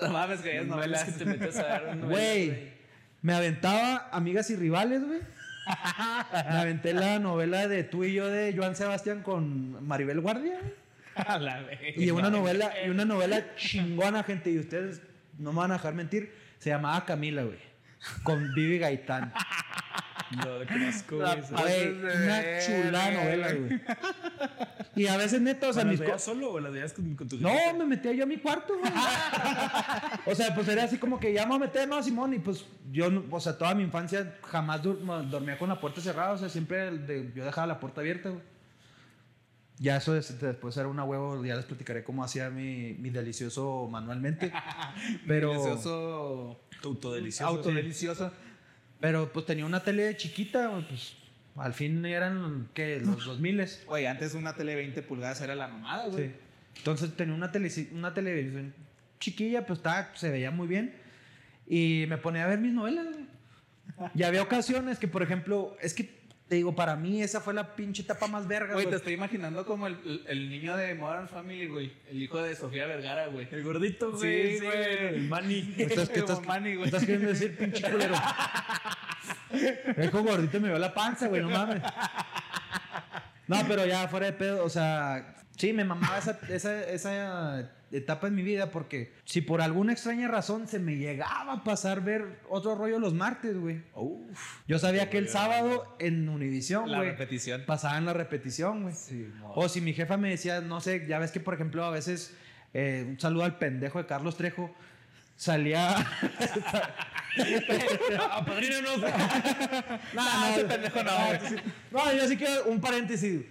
[0.01, 1.17] No mames, que novelas.
[1.17, 2.73] te metes a ver novelas, Güey,
[3.21, 5.19] me aventaba Amigas y Rivales, güey.
[6.49, 10.59] Me aventé la novela de tú y yo de Joan Sebastián con Maribel Guardia.
[10.59, 10.73] güey.
[11.15, 11.79] A la vez.
[11.97, 15.01] Y una novela, y una novela chingona, gente, y ustedes
[15.37, 17.59] no me van a dejar mentir, se llamaba Camila, güey.
[18.23, 19.33] Con Vivi Gaitán.
[20.31, 21.93] No lo conozco, güey.
[21.93, 23.81] de una verga, chula novela, güey.
[24.95, 27.15] Y a veces neta, o sea, ¿Las mis veías co- solo o las veías con,
[27.15, 28.91] con tu No, me metía yo a mi cuarto, güey.
[30.25, 32.33] O sea, pues era así como que ya me voy a meter, no, Simón.
[32.33, 36.31] Y pues yo, o sea, toda mi infancia jamás dur- dormía con la puerta cerrada.
[36.33, 38.41] O sea, siempre de- yo dejaba la puerta abierta, güey.
[39.77, 43.87] Ya eso es- después era una huevo, ya les platicaré cómo hacía mi, mi delicioso
[43.91, 44.51] manualmente.
[45.27, 46.61] Pero, Delicioso.
[46.83, 47.47] Autodelicioso.
[47.49, 48.31] Autodelicioso.
[48.99, 51.15] Pero pues tenía una tele chiquita, pues
[51.55, 52.99] al fin eran, ¿qué?
[52.99, 56.27] Los 2000 Güey, antes una tele 20 pulgadas era la mamada, güey.
[56.27, 56.35] Sí.
[56.77, 58.73] Entonces tenía una, tele, una televisión
[59.19, 60.93] chiquilla, pues estaba, se veía muy bien.
[61.67, 63.25] Y me ponía a ver mis novelas, güey.
[64.13, 67.75] Y había ocasiones que, por ejemplo, es que te digo, para mí esa fue la
[67.75, 68.89] pinche etapa más verga, Güey, güey.
[68.91, 71.91] te estoy imaginando como el, el- el niño de Modern Family, güey.
[72.09, 73.47] El hijo de Sofía Vergara, güey.
[73.51, 74.57] El gordito, güey.
[74.59, 74.77] sí, güey.
[74.77, 75.07] güey.
[75.15, 75.73] El Manny.
[75.75, 76.85] ¿Qué estás, qué estás- Manny, güey.
[76.87, 78.13] estás queriendo decir, pinche culero?
[79.97, 81.81] Dejo gordito y me veo la panza, güey, no mames.
[83.47, 88.27] No, pero ya fuera de pedo, o sea, sí, me mamaba esa, esa, esa etapa
[88.27, 92.39] en mi vida porque si por alguna extraña razón se me llegaba a pasar ver
[92.49, 93.81] otro rollo los martes, güey.
[94.67, 97.63] Yo sabía que el sábado en Univisión, La güey, repetición.
[97.65, 98.95] pasaban la repetición, güey.
[98.95, 101.89] Sí, O si mi jefa me decía, no sé, ya ves que por ejemplo a
[101.91, 102.35] veces,
[102.73, 104.73] eh, un saludo al pendejo de Carlos Trejo,
[105.35, 105.95] salía...
[108.45, 108.97] Padrino, no.
[110.13, 111.39] no, ese pendejo no, no.
[111.91, 113.41] No, yo sí quiero un paréntesis.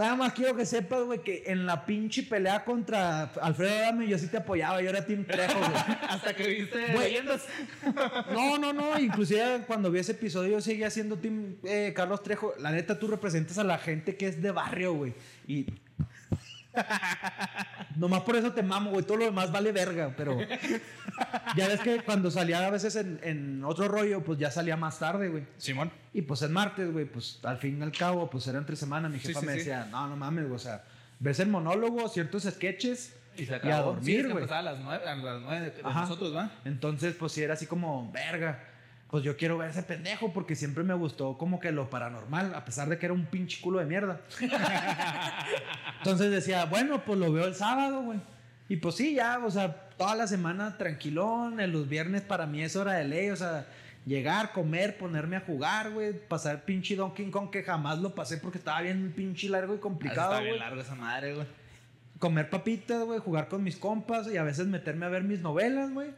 [0.00, 4.16] Nada más quiero que sepas, güey, que en la pinche pelea contra Alfredo Adame yo
[4.16, 5.72] sí te apoyaba, yo era Team Trejo, güey.
[6.08, 7.10] Hasta que viste Güey.
[7.10, 7.44] leyendas.
[8.32, 8.98] No, no, no.
[8.98, 12.54] Inclusive cuando vi ese episodio yo seguía siendo Team eh, Carlos Trejo.
[12.58, 15.12] La neta, tú representas a la gente que es de barrio, güey.
[15.46, 15.66] Y.
[17.96, 19.04] Nomás por eso te mamo, güey.
[19.04, 20.38] Todo lo demás vale verga, pero.
[21.56, 24.98] Ya ves que cuando salía a veces en, en otro rollo, pues ya salía más
[24.98, 25.44] tarde, güey.
[25.58, 25.90] Simón.
[26.14, 29.08] Y pues el martes, güey, pues al fin y al cabo, pues era entre semana.
[29.08, 29.58] Mi Sí, jefa sí, me sí.
[29.58, 30.56] decía, no, no mames, güey.
[30.56, 30.82] O sea,
[31.18, 33.72] ves el monólogo, ciertos sketches Y se y acabó.
[33.72, 34.42] a Sí, dormir, es que güey.
[34.44, 36.50] empezaba a las nueve, a las nueve de, nosotros, ¿va?
[36.64, 38.64] Entonces, pues sí era así como, verga.
[39.10, 42.64] Pues yo quiero ver ese pendejo porque siempre me gustó como que lo paranormal, a
[42.64, 44.20] pesar de que era un pinche culo de mierda.
[45.98, 48.20] Entonces decía, bueno, pues lo veo el sábado, güey.
[48.68, 51.58] Y pues sí, ya, o sea, toda la semana tranquilón.
[51.58, 53.66] En los viernes para mí es hora de ley, o sea,
[54.06, 56.12] llegar, comer, ponerme a jugar, güey.
[56.12, 60.38] Pasar pinche Donkey Kong que jamás lo pasé porque estaba bien pinche largo y complicado,
[60.38, 61.46] bien güey largo esa madre, güey.
[62.20, 65.92] comer papitas, güey, jugar con mis compas y a veces meterme a ver mis novelas,
[65.92, 66.10] güey.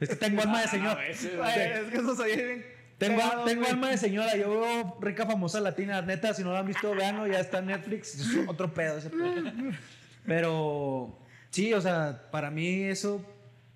[0.00, 0.96] Es que tengo alma de señor.
[0.96, 2.66] Güey, es que eso soy bien.
[2.98, 4.36] Tengo, tengo alma de señora.
[4.36, 6.00] Yo veo rica famosa latina.
[6.02, 7.26] Neta, si no la han visto, veanlo.
[7.26, 8.14] Ya está en Netflix.
[8.18, 9.52] Es otro pedo ese pedo.
[10.26, 11.18] Pero
[11.50, 13.24] sí, o sea, para mí eso,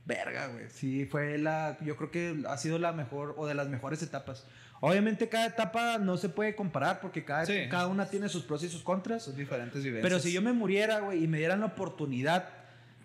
[0.05, 0.67] verga, güey.
[0.71, 1.77] Sí, fue la.
[1.81, 4.47] Yo creo que ha sido la mejor o de las mejores etapas.
[4.81, 7.67] Obviamente, cada etapa no se puede comparar porque cada, Sí.
[7.69, 9.25] cada una tiene sus pros y sus contras.
[9.25, 10.09] Son diferentes vivencias.
[10.09, 12.49] Pero si yo me muriera, güey, y me dieran la oportunidad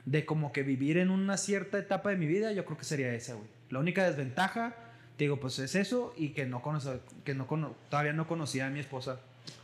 [0.06, 3.14] de como que vivir en una cierta etapa de mi vida, yo creo que sería
[3.14, 3.48] esa, güey.
[3.70, 4.76] La única desventaja,
[5.18, 8.68] te digo, pues es eso y que no conoce, que no cono- todavía no conocía
[8.68, 9.20] a mi esposa.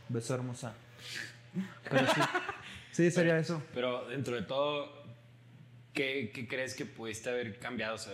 [0.08, 0.74] Beso hermosa.
[1.90, 2.20] Pero sí,
[2.92, 3.62] sí sería eso.
[3.74, 5.04] Pero dentro de todo,
[5.92, 7.94] ¿qué, qué crees que pudiste haber cambiado?
[7.96, 8.12] O sea,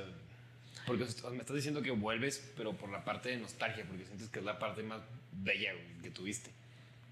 [0.86, 4.38] porque me estás diciendo que vuelves, pero por la parte de nostalgia, porque sientes que
[4.40, 5.00] es la parte más
[5.32, 6.50] bella güey, que tuviste.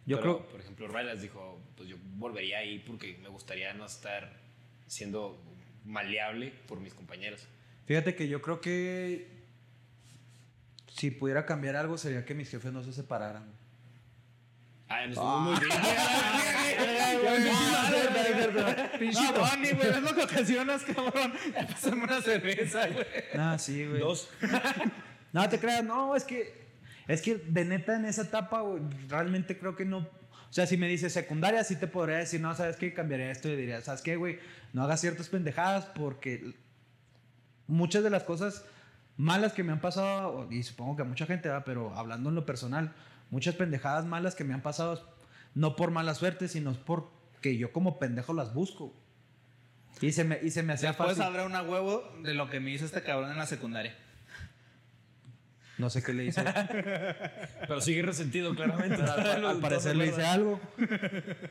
[0.06, 3.86] Yo Pero, creo- por ejemplo, Rylas dijo, pues yo volvería ahí porque me gustaría no
[3.86, 4.43] estar
[4.86, 5.42] siendo
[5.84, 7.46] maleable por mis compañeros.
[7.86, 9.28] Fíjate que yo creo que
[10.88, 13.44] si pudiera cambiar algo sería que mis jefes no se separaran.
[13.44, 13.54] güey.
[14.88, 15.70] Ah, nos fuimos muy bien.
[18.98, 21.32] Pinche Tony, güey, es lo que ocasionas, cabrón.
[21.68, 23.06] Pásame una cerveza, güey.
[23.36, 24.00] Ah, sí, güey.
[24.00, 24.28] Dos.
[25.32, 26.64] No te creas, no, es que
[27.08, 30.08] es que de neta en esa etapa güey, realmente creo que no,
[30.54, 33.48] o sea, si me dices secundaria sí te podría decir, no, sabes qué cambiaría esto
[33.48, 34.38] y diría, sabes qué, güey,
[34.72, 36.54] no hagas ciertas pendejadas porque
[37.66, 38.64] muchas de las cosas
[39.16, 42.36] malas que me han pasado y supongo que a mucha gente va, pero hablando en
[42.36, 42.94] lo personal,
[43.30, 45.04] muchas pendejadas malas que me han pasado
[45.56, 48.94] no por mala suerte, sino porque yo como pendejo las busco.
[50.00, 51.24] Y se me, y se me hacía Después fácil.
[51.24, 53.96] habrá una huevo de lo que me hizo este cabrón en la secundaria.
[55.78, 56.42] No sé qué le hice.
[57.60, 59.02] Pero sigue resentido, claramente.
[59.02, 60.60] al, al parecer le hice algo.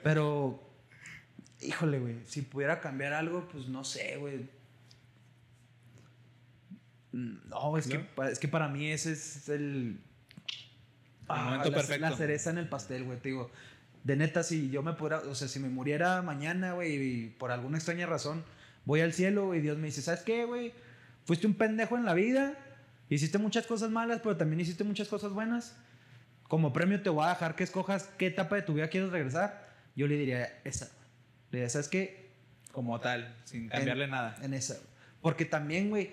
[0.03, 0.63] Pero,
[1.61, 4.49] híjole, güey, si pudiera cambiar algo, pues no sé, güey.
[7.11, 9.99] No, es, Que, es que para mí ese es el...
[11.27, 12.09] Ah, momento la, perfecto.
[12.09, 13.51] La cereza en el pastel, güey, te digo.
[14.03, 17.51] De neta, si yo me pudiera, o sea, si me muriera mañana, güey, y por
[17.51, 18.43] alguna extraña razón
[18.85, 20.73] voy al cielo y Dios me dice, ¿sabes qué, güey?
[21.25, 22.57] Fuiste un pendejo en la vida,
[23.09, 25.75] hiciste muchas cosas malas, pero también hiciste muchas cosas buenas.
[26.43, 29.69] Como premio te voy a dejar que escojas qué etapa de tu vida quieres regresar.
[29.95, 30.85] Yo le diría esa.
[31.51, 32.31] Le diría, ¿sabes qué?
[32.71, 34.35] Como tal, sin cambiarle En- nada.
[34.41, 34.77] En esa.
[35.21, 36.11] Porque también, güey,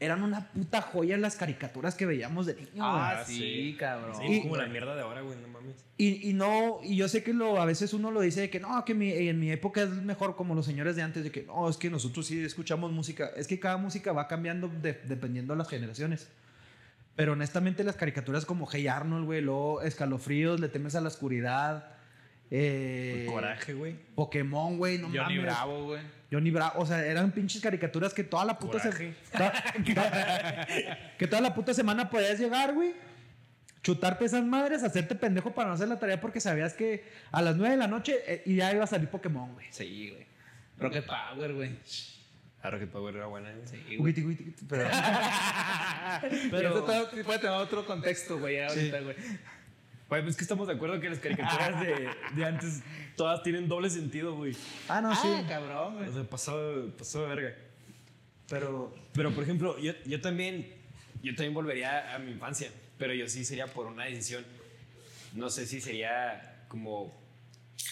[0.00, 2.68] eran una puta joya las caricaturas que veíamos de niño.
[2.80, 3.36] Ah, güey.
[3.38, 4.14] sí, cabrón.
[4.16, 5.76] Sí, Y- como la mierda de ahora, güey, no mames.
[5.98, 8.58] Y, y no, y yo sé que lo, a veces uno lo dice de que
[8.60, 11.42] no, que mi- en mi época es mejor como los señores de antes, de que
[11.42, 13.30] no, es que nosotros sí escuchamos música.
[13.36, 16.28] Es que cada música va cambiando de- dependiendo de las generaciones.
[17.16, 21.92] Pero honestamente las caricaturas como Hey Arnold, güey, luego Escalofríos, Le temes a la oscuridad.
[22.50, 23.94] Eh, Coraje, güey.
[24.14, 25.42] Pokémon, güey, no Johnny mames.
[25.42, 26.02] Bravo, güey.
[26.32, 29.14] Johnny Bravo, o sea, eran pinches caricaturas que toda la puta se- Coraje.
[29.32, 29.52] toda-
[29.94, 30.68] toda-
[31.18, 32.94] que toda la puta semana podías llegar, güey.
[33.82, 37.56] Chutarte esas madres, hacerte pendejo para no hacer la tarea porque sabías que a las
[37.56, 39.66] 9 de la noche eh, y ya iba a salir Pokémon, güey.
[39.70, 40.26] Sí, güey.
[40.78, 41.70] Rocket Power, güey.
[42.62, 43.50] Ah, Rocket Power era buena.
[43.50, 43.62] ¿eh?
[43.64, 44.12] Sí, güey.
[44.68, 44.88] Pero,
[46.50, 49.16] Pero eso sí puede tener otro contexto, güey, ahorita, güey.
[50.10, 52.82] Güey, pues que estamos de acuerdo que las caricaturas de, de antes
[53.16, 54.54] todas tienen doble sentido, güey.
[54.88, 55.28] Ah, no, sí.
[55.28, 56.08] Ah, cabrón, güey.
[56.08, 57.56] O sea, pasó, pasó de verga.
[58.48, 60.80] Pero Pero, por ejemplo, yo, yo también
[61.22, 64.44] yo también volvería a mi infancia, pero yo sí sería por una decisión.
[65.34, 67.14] No sé si sería como,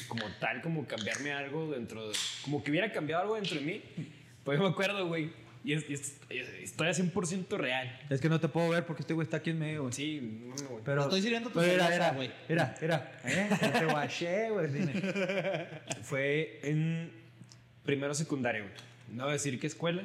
[0.08, 2.16] como tal, como cambiarme algo dentro de...
[2.42, 3.82] Como que hubiera cambiado algo dentro de mí.
[4.44, 5.30] Pues yo me acuerdo, güey.
[5.68, 8.00] Y, es, y es- es historia 100% real.
[8.08, 9.92] es que no te puedo ver porque este güey está aquí en medio, güey.
[9.92, 10.82] Sí, no, güey.
[10.82, 12.30] Pero, Estoy sirviendo tu cerveza, güey.
[12.48, 13.12] Mira, mira.
[13.24, 13.48] ¿eh?
[13.78, 14.66] Te guaché, güey.
[14.72, 14.92] dime.
[16.04, 17.12] Fue en
[17.84, 18.74] primero secundario, güey.
[19.10, 20.02] No voy a decir qué escuela,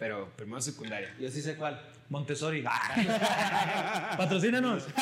[0.00, 1.14] pero primero secundaria.
[1.20, 1.80] Yo sí sé cuál.
[2.10, 2.62] Montessori.
[4.16, 4.86] Patrocínanos.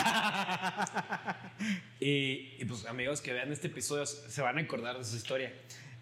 [2.01, 5.53] Y, y, pues amigos que vean este episodio se van a acordar de esa historia.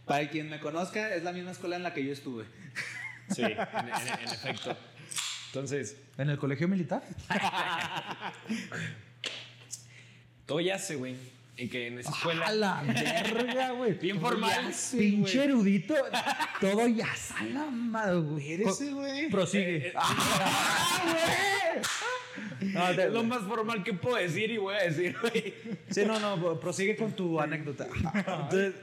[0.06, 2.46] Para quien me conozca, es la misma escuela en la que yo estuve.
[3.34, 4.76] Sí, en, en- en efecto.
[5.46, 7.02] Entonces, ¿En el colegio militar?
[10.46, 11.16] todo yace, güey.
[11.56, 12.46] En que en esa escuela.
[12.46, 13.92] A la verga, güey.
[13.94, 14.72] Bien formal.
[14.92, 15.94] Pinche erudito.
[16.60, 18.52] Todo ya sala, madre, güey.
[18.54, 19.28] Espérese, güey.
[19.28, 19.88] Prosigue.
[19.88, 22.72] Eh, ¡Ah, güey!
[22.72, 25.54] No, Es lo más formal que puedo decir y voy a decir, güey.
[25.90, 27.86] Sí, no, no, prosigue con tu anécdota.
[28.14, 28.74] Entonces,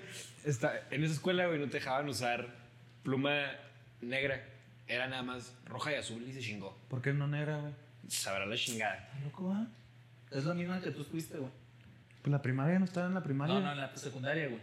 [0.45, 2.47] está, en esa escuela, güey, no te dejaban usar
[3.03, 3.51] pluma
[4.01, 4.43] negra.
[4.87, 6.77] Era nada más roja y azul y se chingó.
[6.89, 7.73] ¿Por qué no negra, güey?
[8.07, 8.95] Sabrá la chingada.
[9.13, 9.67] ¿Está loco, va?
[10.31, 11.51] Es la misma que tú fuiste, güey.
[12.21, 13.55] Pues la primaria no estaba en la primaria.
[13.55, 14.61] No, no, en la secundaria, güey.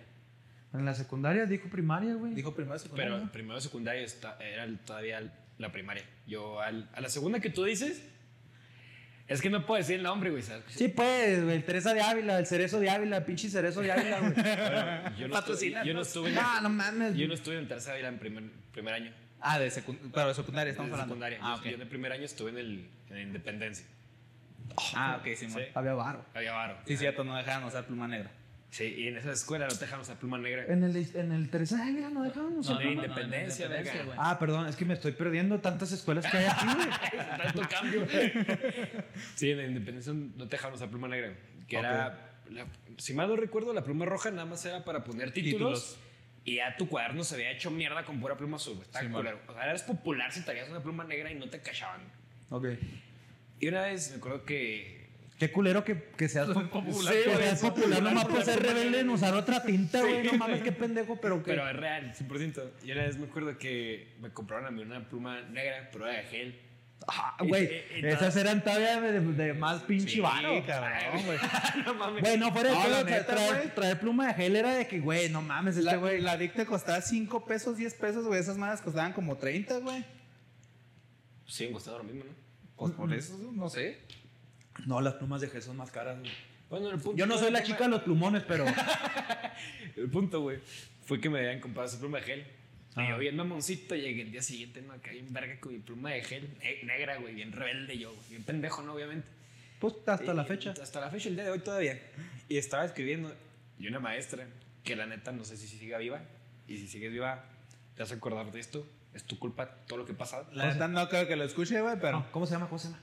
[0.72, 2.34] En la secundaria dijo primaria, güey.
[2.34, 3.16] Dijo primero secundaria.
[3.18, 6.04] Pero primero de secundaria está, era todavía la primaria.
[6.26, 8.02] Yo al- a la segunda que tú dices,
[9.28, 10.42] es que no puedo decir el nombre, güey.
[10.42, 10.64] ¿sabes?
[10.68, 13.92] Sí, pues, güey, el Teresa de Ávila, el cerezo de Ávila, el pinche cerezo de
[13.92, 14.32] Ávila, güey.
[14.32, 17.14] Bueno, yo, no estuve, yo no estuve en, no, no mames.
[17.14, 19.12] yo no estuve en tercera vida en primer, primer año.
[19.46, 20.10] Ah, de secundaria.
[20.14, 21.14] Pero de secundaria estamos de hablando.
[21.14, 21.38] secundaria.
[21.42, 21.64] Ah, Yo- ok.
[21.68, 23.86] Yo en el primer año estuve en, el, en Independencia.
[24.96, 25.46] Ah, ok, sí.
[25.74, 26.24] Había varo.
[26.34, 26.78] Había varo.
[26.86, 28.30] Sí, cierto, no dejaban usar pluma negra.
[28.70, 30.64] Sí, y en esa escuela no te dejaban usar pluma negra.
[30.66, 32.74] En el, en el Teresa de no dejaban usar.
[32.76, 34.02] no, no, Independencia, en verga.
[34.04, 34.18] güey.
[34.20, 36.88] Ah, perdón, es que me estoy perdiendo tantas escuelas que hay aquí, güey.
[37.44, 38.06] Tanto cambio.
[39.36, 41.34] sí, en la Independencia no te dejaban usar pluma negra.
[41.68, 42.66] Que era, la-
[42.98, 45.90] si mal no recuerdo, la pluma roja nada más era para poner títulos.
[45.92, 45.98] Títulos.
[46.44, 48.78] Y ya tu cuaderno se había hecho mierda con pura pluma azul.
[48.82, 49.40] Estaba Sí, culero.
[49.48, 52.02] O sea, eras popular si traías una pluma negra y no te cachaban.
[52.50, 52.66] Ok.
[53.60, 55.04] Y una vez me acuerdo que
[55.38, 57.12] Qué culero que, que seas popular.
[57.12, 60.22] Sí, que seas popular popular nomás por ser rebelde en usar otra tinta, güey.
[60.22, 61.50] Sí, no mames, qué pendejo, pero que.
[61.50, 62.70] Pero es real, 100%.
[62.84, 66.18] Y una vez me acuerdo que me compraron a mí una pluma negra, pero era
[66.18, 66.60] de gel.
[67.06, 67.68] Ah, güey,
[68.02, 70.64] esas eran todavía de, de más pinche Sí, varo.
[70.66, 71.38] cabrón, güey.
[71.84, 72.22] no mames.
[72.22, 74.86] Güey, no fuera de No, pedo, la tra- neta, traer, pluma de gel era de
[74.86, 76.22] que, güey, no mames, este La, güey.
[76.22, 78.40] la Dick te costaba 5 pesos, 10 pesos, güey.
[78.40, 80.02] Esas madres costaban como 30, güey.
[81.46, 82.30] Siguen costando lo mismo, ¿no?
[82.76, 83.98] Pues por eso, no sé.
[84.86, 86.32] No, las plumas de gel son más caras, güey.
[86.70, 88.64] Bueno, el punto Yo no soy la chica de los plumones, pero.
[89.96, 90.58] El punto, güey,
[91.04, 92.46] fue que me habían comprado su pluma de gel.
[92.96, 94.92] Yo bien mamoncito llegué el día siguiente, ¿no?
[94.92, 98.28] Acá bien verga con mi pluma de gel ne- negra, güey, bien rebelde yo, güey,
[98.30, 98.94] bien pendejo, ¿no?
[98.94, 99.26] Obviamente.
[99.80, 100.74] Pues hasta la Y- fecha.
[100.80, 102.00] Hasta la fecha, el día de hoy todavía.
[102.48, 103.34] Y estaba escribiendo.
[103.78, 104.46] Y una maestra,
[104.84, 106.22] que la neta no sé si siga viva.
[106.68, 107.44] Y si sigues viva,
[107.96, 108.86] te vas a acordar de esto.
[109.12, 110.46] Es tu culpa todo lo que ha pasado.
[110.52, 112.18] La neta no creo que lo escuche, güey, pero.
[112.20, 112.68] No, ¿Cómo se llama?
[112.68, 113.00] ¿Cómo se llama?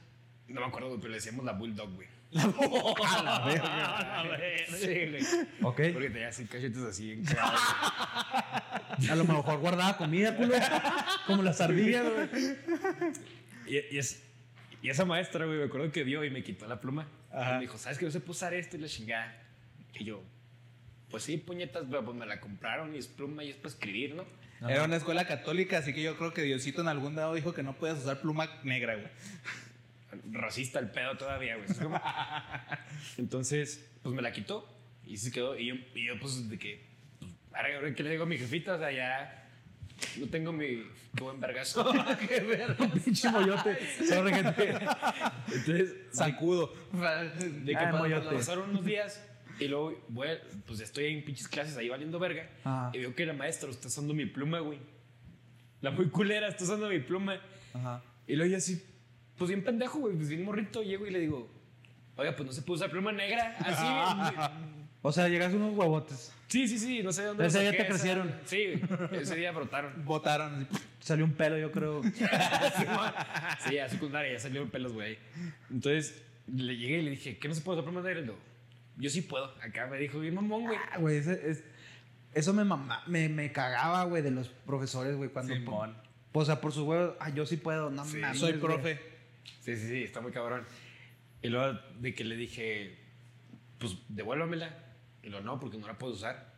[0.47, 2.07] No me acuerdo, güey, pero le decíamos la Bulldog, güey.
[2.35, 4.77] A la verga.
[4.77, 5.23] Sí, güey.
[5.61, 5.81] Ok.
[5.93, 7.25] Porque tenía así cachetes así en
[9.09, 10.55] A lo mejor guardaba comida, culo.
[11.27, 12.55] Como las ardillas, güey.
[13.67, 14.23] Y, y es,
[14.81, 17.07] y esa maestra, güey, me acuerdo que vio y me quitó la pluma.
[17.31, 17.51] Ajá.
[17.51, 18.77] Y me dijo, ¿sabes que no sé usar esto?
[18.77, 19.37] Y la chingada.
[19.93, 20.23] Y yo,
[21.09, 24.15] pues sí, puñetas, pero pues me la compraron y es pluma y es para escribir,
[24.15, 24.25] ¿no?
[24.67, 27.63] Era una escuela católica, así que yo creo que Diosito en algún dado dijo que
[27.63, 29.07] no podías usar pluma negra, güey.
[30.31, 31.67] Racista el pedo todavía, güey.
[33.17, 34.67] Entonces, pues me la quitó
[35.05, 35.57] y se quedó.
[35.57, 36.83] Y yo, y yo pues, de que,
[37.19, 38.75] pues, ahora ¿qué le digo a mi jefita?
[38.75, 39.49] O sea, ya
[40.17, 40.83] no tengo mi.
[41.15, 41.91] Qué buen vergazo.
[42.27, 42.75] qué verga.
[43.03, 43.77] Pinche moyote.
[44.07, 44.73] Sorry, gente.
[45.53, 46.73] Entonces, Sacudo.
[47.63, 49.25] De que Ah, pasaron unos días
[49.59, 49.91] y luego,
[50.23, 52.49] a- pues estoy en pinches clases ahí valiendo verga.
[52.63, 52.91] Ajá.
[52.93, 54.79] Y veo que la maestra está usando mi pluma, güey.
[55.81, 57.39] La muy culera está usando mi pluma.
[57.73, 58.01] Ajá.
[58.27, 58.81] Y luego yo así,
[59.41, 61.49] pues bien pendejo, güey, pues bien morrito, llego y le digo,
[62.15, 63.55] oiga, pues no se puede usar pluma negra.
[63.59, 64.51] Así.
[65.01, 66.31] O sea, llegas unos huevotes.
[66.47, 67.47] sí, sí, sí, no sé de dónde.
[67.47, 68.31] Ese día te crecieron.
[68.45, 70.05] Sí, güey, ese día brotaron.
[70.05, 70.67] Votaron.
[70.71, 70.83] así.
[70.99, 72.01] Salió un pelo, yo creo.
[73.67, 75.17] Sí, a secundaria ya salieron pelos, güey.
[75.71, 78.21] Entonces, le llegué y le dije, ¿qué no se puede usar pluma negra?
[78.99, 79.45] Y yo sí puedo.
[79.63, 80.77] Acá me dijo, bien mamón, güey.
[80.93, 81.63] Ah, güey, ese- es-
[82.33, 85.53] eso me, mama- me, me cagaba, güey, de los profesores, güey, cuando...
[85.53, 85.97] Simón.
[86.33, 88.61] O sea, por su huevo, ah, yo sí puedo, no Sí, mames, Soy güey.
[88.61, 89.10] profe.
[89.61, 90.65] Sí, sí, sí, está muy cabrón.
[91.41, 92.97] Y luego de que le dije,
[93.79, 94.75] pues devuélvamela.
[95.23, 96.51] Y lo no, porque no la puedo usar.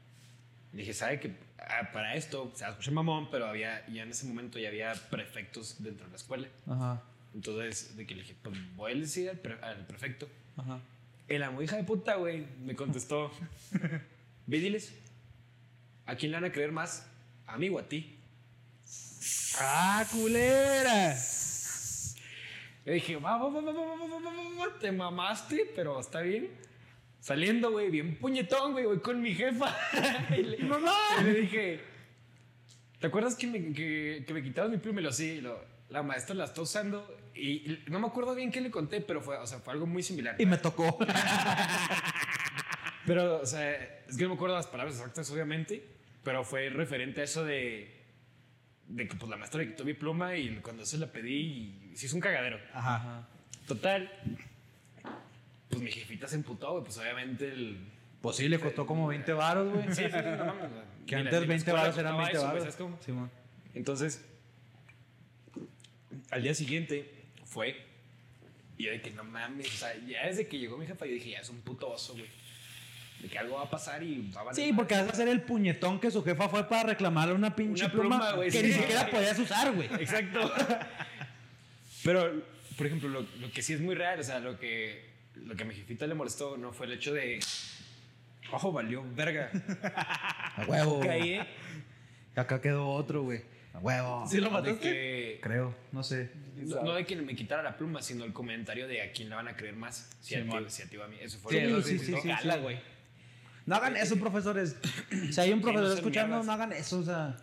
[0.71, 4.09] Le dije, ¿sabe que ah, para esto, o sea, escuché mamón, pero había, ya en
[4.11, 6.47] ese momento ya había prefectos dentro de la escuela.
[6.67, 7.01] Ajá,
[7.35, 10.27] Entonces, de que le dije, pues voy a decir al, pre- al prefecto.
[10.57, 10.79] ajá.
[11.29, 13.31] Y la muy hija de puta, güey, me contestó,
[14.47, 14.93] ve diles,
[16.05, 17.07] ¿a quién le van a creer más?
[17.47, 18.17] ¿A mí o a ti?
[19.59, 21.15] ¡Ah, culera!
[22.85, 26.49] Yo dije, vamos, vamos, vamos, vamos, vamos, te mamaste, pero está bien.
[27.21, 29.73] Saliendo, güey, bien puñetón, güey, voy con mi jefa.
[30.37, 30.93] y le, ¡Mamá!
[31.21, 31.79] Y le dije,
[32.99, 35.13] ¿te acuerdas que me, que, que me quitabas mi plumelo?
[35.13, 38.69] Sí, lo, la maestra la está usando y, y no me acuerdo bien qué le
[38.69, 40.35] conté, pero fue, o sea, fue algo muy similar.
[40.37, 40.97] Y me tocó.
[43.05, 43.71] pero, o sea,
[44.09, 45.87] es que no me acuerdo las palabras exactas, obviamente,
[46.23, 48.02] pero fue referente a eso de
[48.87, 51.95] de que pues la maestra le quitó mi pluma y cuando se la pedí, y
[51.95, 52.59] se hizo un cagadero.
[52.73, 53.27] Ajá.
[53.67, 54.11] Total,
[55.69, 57.77] pues mi jefita se emputó, güey, pues obviamente el...
[58.21, 59.87] Pues sí, le costó como 20 varos, güey.
[59.89, 60.83] Sí, sí, sí, no mames, güey.
[61.05, 62.63] Que antes ni la 20 escuela varos eran costaba 20 eso, güey, varos.
[62.63, 63.01] ¿sabes cómo?
[63.01, 63.31] Simón.
[63.73, 64.25] Entonces,
[66.31, 67.11] al día siguiente
[67.45, 67.93] fue
[68.77, 71.13] y yo de que no mames, o sea, ya desde que llegó mi jefa yo
[71.13, 72.25] dije, ya es un puto oso, güey.
[73.23, 75.41] De que algo va a pasar y va a Sí, porque vas a hacer el
[75.41, 78.61] puñetón que su jefa fue para reclamarle una pinche Una pluma, pluma, que sí.
[78.63, 79.87] ni siquiera podías usar, güey.
[79.93, 80.51] Exacto.
[82.03, 82.43] Pero,
[82.77, 85.05] por ejemplo, lo, lo que sí es muy real, o sea, lo que,
[85.35, 87.39] lo que a mi jefita le molestó no fue el hecho de,
[88.51, 89.49] ojo, valió verga.
[90.57, 90.99] A huevo.
[90.99, 91.47] Caí, ¿eh?
[92.35, 93.41] Acá quedó otro, güey.
[93.73, 94.25] A huevo.
[94.27, 94.79] ¿Sí lo mataste?
[94.79, 96.29] que, Creo, no sé.
[96.57, 99.35] no, no de que me quitara la pluma, sino el comentario de a quién le
[99.35, 100.09] van a creer más.
[100.19, 100.69] Si, a, ti, Simón.
[100.69, 101.15] si a ti o a mí.
[101.21, 102.49] Eso fue Sí, lo que sí, sí, sí, sí.
[102.61, 102.77] güey.
[103.65, 104.75] No hagan eso, profesores.
[105.31, 106.45] Si hay un profesor no escuchando, mierdas.
[106.45, 107.37] no hagan eso, o sea.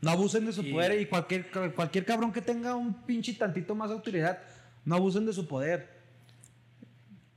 [0.00, 3.74] No abusen de su Y- poder y cualquier, cualquier cabrón que tenga un pinche tantito
[3.74, 4.38] más autoridad,
[4.84, 5.88] no abusen de su poder.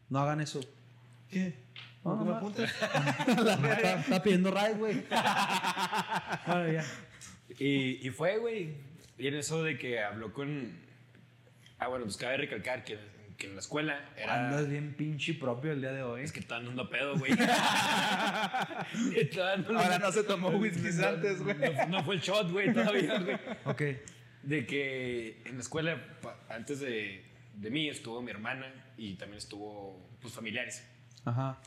[0.10, 0.60] No hagan eso.
[1.30, 1.56] ¿Qué?
[2.04, 2.72] No, ¿Por qué me apuntas?
[3.28, 5.04] Está, está pidiendo ride, güey.
[6.48, 6.84] Bueno, ya.
[7.60, 8.74] Y, y fue, güey.
[9.18, 10.72] Y en eso de que habló con.
[11.80, 12.98] Ah, bueno, pues cabe recalcar que,
[13.42, 14.50] que en la escuela era.
[14.50, 16.22] Andas bien pinche propio el día de hoy.
[16.22, 17.32] Es que todavía no ando pedo, güey.
[19.68, 21.58] Ahora no se tomó whiskies no- antes, güey.
[21.58, 23.36] No, no fue el shot, güey, todavía, güey.
[23.66, 23.82] Ok.
[24.44, 26.00] De que en la escuela,
[26.50, 27.26] antes de,
[27.56, 30.88] de mí, estuvo mi hermana y también estuvo, pues, familiares.
[31.26, 31.60] Ajá.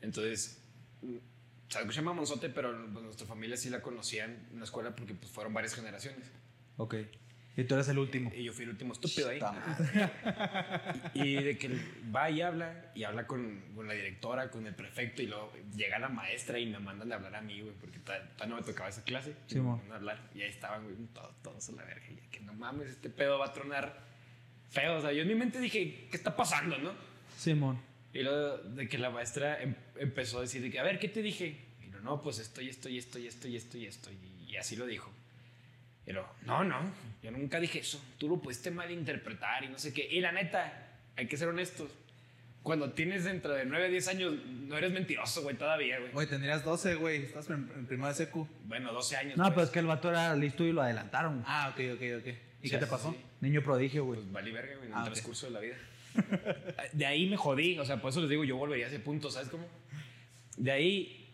[0.00, 0.62] Entonces,
[1.02, 1.06] o
[1.68, 5.12] sea, se llama Monzote, pero pues, nuestra familia sí la conocían en la escuela porque
[5.12, 6.30] pues, fueron varias generaciones.
[6.78, 6.94] Ok.
[7.60, 8.32] Y tú eres el último.
[8.34, 9.38] Y yo fui el último estúpido ahí.
[11.14, 11.70] Y de que
[12.14, 15.98] va y habla, y habla con, con la directora, con el prefecto, y luego llega
[15.98, 18.88] la maestra y me mandan de hablar a mí, güey, porque todavía no me tocaba
[18.88, 19.34] esa clase.
[19.46, 19.76] Sí, me mo.
[19.76, 22.04] mandan a hablar, y ahí estaban, güey, todos, todos a la verga.
[22.10, 23.98] Y yo, que no mames, este pedo va a tronar
[24.70, 24.96] feo.
[24.96, 26.92] O sea, yo en mi mente dije, ¿qué está pasando, no?
[27.36, 27.78] Simón.
[28.12, 31.08] Y luego de que la maestra em- empezó a decir, de que, a ver, ¿qué
[31.08, 31.56] te dije?
[31.86, 34.10] Y yo, no, pues esto y esto y esto y esto y esto y esto.
[34.10, 35.10] Y, y así lo dijo.
[36.04, 36.76] Pero, no, no,
[37.22, 38.02] yo nunca dije eso.
[38.18, 40.06] Tú lo pudiste malinterpretar y no sé qué.
[40.10, 41.90] Y la neta, hay que ser honestos.
[42.62, 46.12] Cuando tienes dentro de 9, 10 años, no eres mentiroso, güey, todavía, güey.
[46.12, 47.22] Güey, tendrías 12, güey.
[47.24, 48.34] Estás en, en primera SQ.
[48.66, 49.36] Bueno, 12 años.
[49.38, 49.54] No, pues.
[49.54, 51.42] pero es que el vato era listo y lo adelantaron.
[51.46, 52.26] Ah, ok, ok, ok.
[52.62, 53.12] ¿Y Sí, qué te pasó?
[53.12, 53.18] sí.
[53.40, 54.20] Niño prodigio, güey.
[54.20, 55.12] Pues valí verga, güey, en Ah, el ok.
[55.12, 55.76] transcurso de la vida.
[56.92, 59.30] De ahí me jodí, o sea, por eso les digo, yo volvería a ese punto,
[59.30, 59.66] ¿sabes cómo?
[60.58, 61.32] De ahí,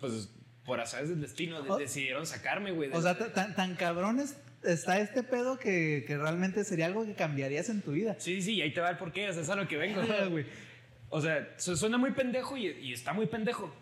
[0.00, 0.28] pues,
[0.66, 2.90] por azares del destino, de- O- decidieron sacarme, güey.
[2.92, 7.06] O sea, ta- tan, tan cabrón es- está este pedo que, que realmente sería algo
[7.06, 8.16] que cambiarías en tu vida.
[8.18, 10.02] Sí, sí, y ahí te va el porqué, o sea, es a lo que vengo.
[10.30, 10.44] Güey.
[11.08, 13.72] O sea, su- suena muy pendejo y, y está muy pendejo.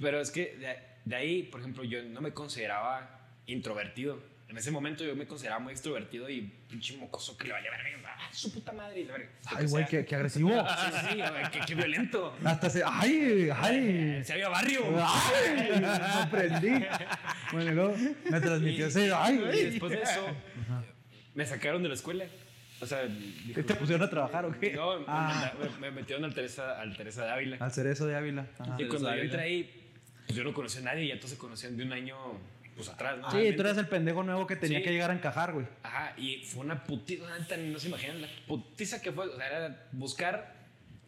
[0.00, 4.20] Pero es que de, de ahí, por ejemplo, yo no me consideraba introvertido.
[4.48, 7.88] En ese momento yo me consideraba muy extrovertido y pinche mocoso que le valía verga.
[8.20, 9.28] Ah, su puta madre la verga.
[9.46, 10.48] Ay, güey, qué, qué agresivo.
[10.68, 12.34] Sí, sí, güey, qué, qué violento.
[12.44, 12.82] Hasta se.
[12.84, 13.50] ¡Ay!
[13.54, 14.22] ¡Ay!
[14.24, 14.80] Se había barrio.
[14.98, 15.80] ¡Ay!
[15.80, 16.86] Me prendí.
[17.52, 17.96] Bueno, luego
[18.30, 19.12] me transmitió ese.
[19.14, 19.36] ¡Ay!
[19.54, 20.26] Y después de eso,
[21.34, 22.24] me sacaron de la escuela.
[22.80, 24.72] O sea, dijo- ¿Te pusieron a trabajar o qué?
[24.72, 25.52] no, me, Ah.
[25.80, 27.56] me- me metieron al Teresa, al Teresa de Ávila.
[27.60, 28.46] Al cerezo de Ávila.
[28.58, 28.76] Ajá.
[28.78, 29.84] Y cuando yo entré ahí,
[30.26, 32.16] pues yo no conocía a nadie y ya todos se conocían de un año
[32.78, 33.30] pues atrás, ¿no?
[33.30, 34.84] Sí, tú eras el pendejo nuevo que tenía Sí.
[34.84, 35.66] que llegar a encajar, güey.
[35.82, 37.24] Ajá, y fue una putiza,
[37.58, 39.26] no se imaginan la putiza que fue.
[39.26, 40.54] O sea, era buscar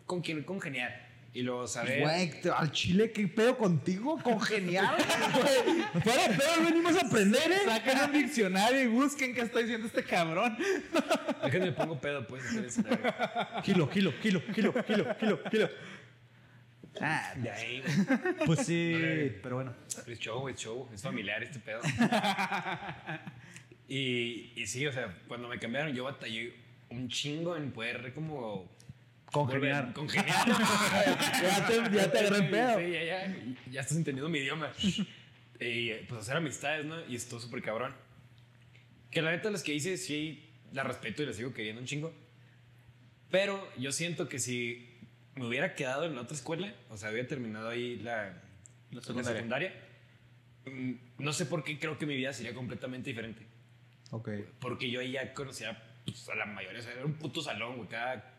[0.04, 1.08] con quién congeniar.
[1.32, 2.00] Y luego saber.
[2.00, 4.18] Güey, al chile, ¿qué pedo contigo?
[4.20, 4.96] Congenial,
[5.32, 6.02] güey.
[6.02, 7.58] Pedo, venimos a aprender, ¿eh?
[7.66, 10.58] Saquen un diccionario y busquen qué está diciendo este cabrón.
[11.44, 12.44] Déjenme pongo pedo, pues.
[12.44, 12.98] hacer eso, güey.
[13.62, 15.70] Kilo, kilo, kilo, kilo, kilo, kilo, kilo.
[17.00, 17.82] Ah, De ahí,
[18.46, 18.92] Pues sí,
[19.42, 19.74] pero bueno.
[20.06, 20.88] Es show, es show.
[20.92, 21.80] Es familiar este pedo.
[23.88, 26.54] y, y sí, o sea, cuando me cambiaron, yo batallé
[26.90, 28.70] un chingo en poder como.
[29.32, 29.92] Congeniar.
[29.92, 30.46] Congeniar.
[31.42, 32.78] Ya te, ya te agarré el pedo.
[32.78, 33.36] Sí, ya, ya.
[33.70, 34.72] Ya estás entendiendo mi idioma.
[35.60, 37.04] y pues hacer amistades, ¿no?
[37.06, 37.94] Y estuvo súper cabrón.
[39.10, 42.12] Que la neta, las que hice, sí, la respeto y la sigo queriendo un chingo.
[43.30, 44.89] Pero yo siento que si
[45.40, 48.34] me hubiera quedado en la otra escuela, o sea, hubiera terminado ahí la,
[48.90, 49.74] la secundaria,
[50.66, 53.46] mm, no sé por qué creo que mi vida sería completamente diferente.
[54.10, 54.28] Ok.
[54.60, 57.76] Porque yo ahí ya conocía pues, a la mayoría, o sea, era un puto salón,
[57.78, 57.88] güey.
[57.88, 58.34] Cada,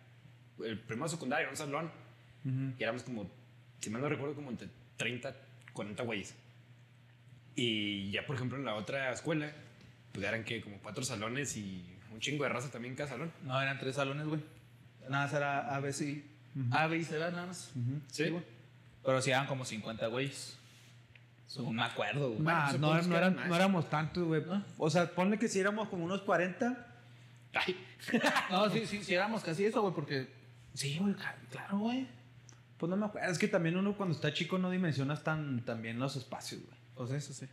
[0.63, 1.91] el primero secundario era un salón.
[2.77, 3.29] Y éramos como,
[3.79, 5.35] si mal no recuerdo, como entre 30,
[5.73, 6.35] 40 güeyes.
[7.55, 9.51] Y ya, por ejemplo, en la otra escuela,
[10.11, 13.31] pues eran que como cuatro salones y un chingo de raza también cada salón.
[13.43, 14.41] No, eran tres salones, güey.
[15.09, 15.81] Nada era A,
[16.53, 16.77] B, C.
[16.77, 17.31] A, B y C, ¿verdad?
[17.31, 17.71] nada más.
[18.07, 18.43] Sí, güey.
[19.03, 20.57] Pero sí eran como 50 güeyes.
[21.57, 22.43] No me acuerdo, güey.
[22.47, 24.43] Ah, supongo no, no, eran no éramos tantos, güey.
[24.77, 26.87] O sea, ponle que si éramos como unos 40.
[27.53, 27.75] Ay,
[28.49, 30.29] No, sí, sí, sí éramos casi eso, güey, porque...
[30.73, 31.13] Sí, güey,
[31.49, 32.07] claro, güey.
[32.77, 33.29] Pues no me acuerdo.
[33.29, 36.77] Es que también uno cuando está chico no dimensionas tan, tan bien los espacios, güey.
[36.95, 37.47] Pues eso sí.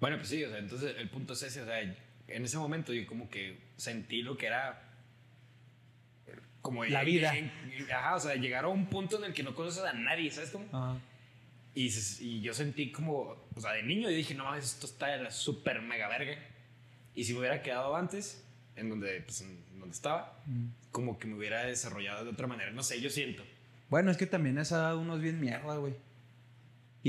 [0.00, 2.92] Bueno, pues sí, o sea, entonces el punto es ese, o sea, en ese momento
[2.92, 4.87] yo como que sentí lo que era
[6.62, 7.36] como La en- vida.
[7.36, 7.50] en-
[7.92, 10.50] ajá, o sea, llegar a un punto en el que no conoces a nadie, ¿sabes
[10.50, 10.66] cómo?
[10.72, 10.98] Ajá.
[11.74, 11.86] Y,
[12.20, 15.30] y yo sentí como, o sea, de niño yo dije, no, esto está de la
[15.30, 16.36] super mega verga.
[17.14, 18.44] Y si me hubiera quedado antes,
[18.76, 20.42] en donde, pues, en donde estaba,
[20.90, 23.44] como que me hubiera desarrollado de otra manera, no sé, yo siento.
[23.90, 25.94] Bueno, es que también esa edad uno es bien mierda, güey.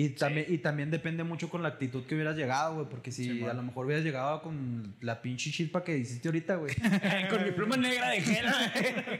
[0.01, 2.87] Y también, y también depende mucho con la actitud que hubieras llegado, güey.
[2.89, 6.55] Porque si Sí, a lo mejor hubieras llegado con la pinche chispa que hiciste ahorita,
[6.55, 6.73] güey.
[7.29, 8.45] Con mi pluma negra de gel.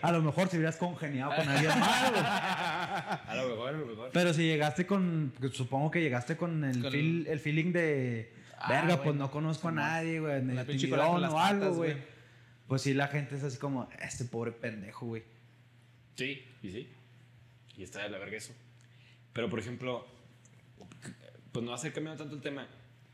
[0.01, 2.23] A lo mejor si hubieras congeniado con alguien más, güey.
[2.23, 4.09] a lo mejor, a lo mejor.
[4.13, 5.34] Pero si llegaste con.
[5.51, 8.32] Supongo que llegaste con el, Con- feel- el feeling de.
[8.57, 10.34] Ah, Verga, pues no conozco a nadie, güey.
[10.45, 11.93] La Me pinche timidón o algo, güey.
[11.93, 12.03] güey.
[12.67, 15.23] Pues sí, la gente es así como, este pobre pendejo, güey.
[16.15, 16.88] Sí, y sí.
[17.77, 18.53] Y está de la verga eso.
[19.34, 20.05] Pero, por ejemplo,
[21.52, 22.68] pues no va a ser cambiando tanto el tema,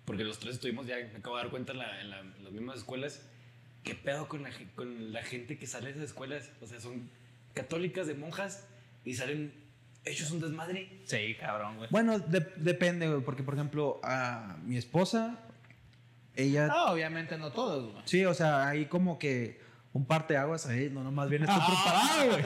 [0.05, 2.43] porque los tres estuvimos, ya me acabo de dar cuenta en, la- en la- en
[2.43, 3.21] las mismas escuelas.
[3.83, 6.49] ¿Qué pedo con la, con la gente que sale de esas escuelas?
[6.61, 7.09] O sea, son
[7.53, 8.67] católicas de monjas
[9.03, 9.53] y salen
[10.05, 11.01] hechos un desmadre.
[11.05, 11.89] Sí, cabrón, güey.
[11.91, 13.21] Bueno, de- depende, güey.
[13.21, 15.39] Porque, por ejemplo, a mi esposa,
[16.35, 16.67] ella.
[16.67, 18.03] No, obviamente no todos, güey.
[18.05, 19.59] Sí, o sea, ahí como que
[19.95, 22.43] un parteaguas ahí, no nomás vienes tú preparado, güey.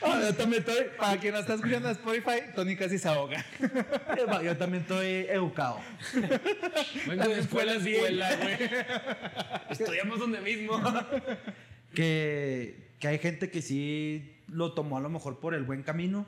[0.00, 0.84] No, yo también estoy...
[0.96, 3.44] Para quien no está escuchando en Spotify, Tony casi se ahoga.
[4.44, 5.80] Yo también estoy educado.
[7.08, 8.56] Vengo de escuela, escuela, güey.
[9.70, 10.80] Estudiamos donde mismo.
[11.92, 16.24] que, que hay gente que sí lo tomó a lo mejor por el buen camino,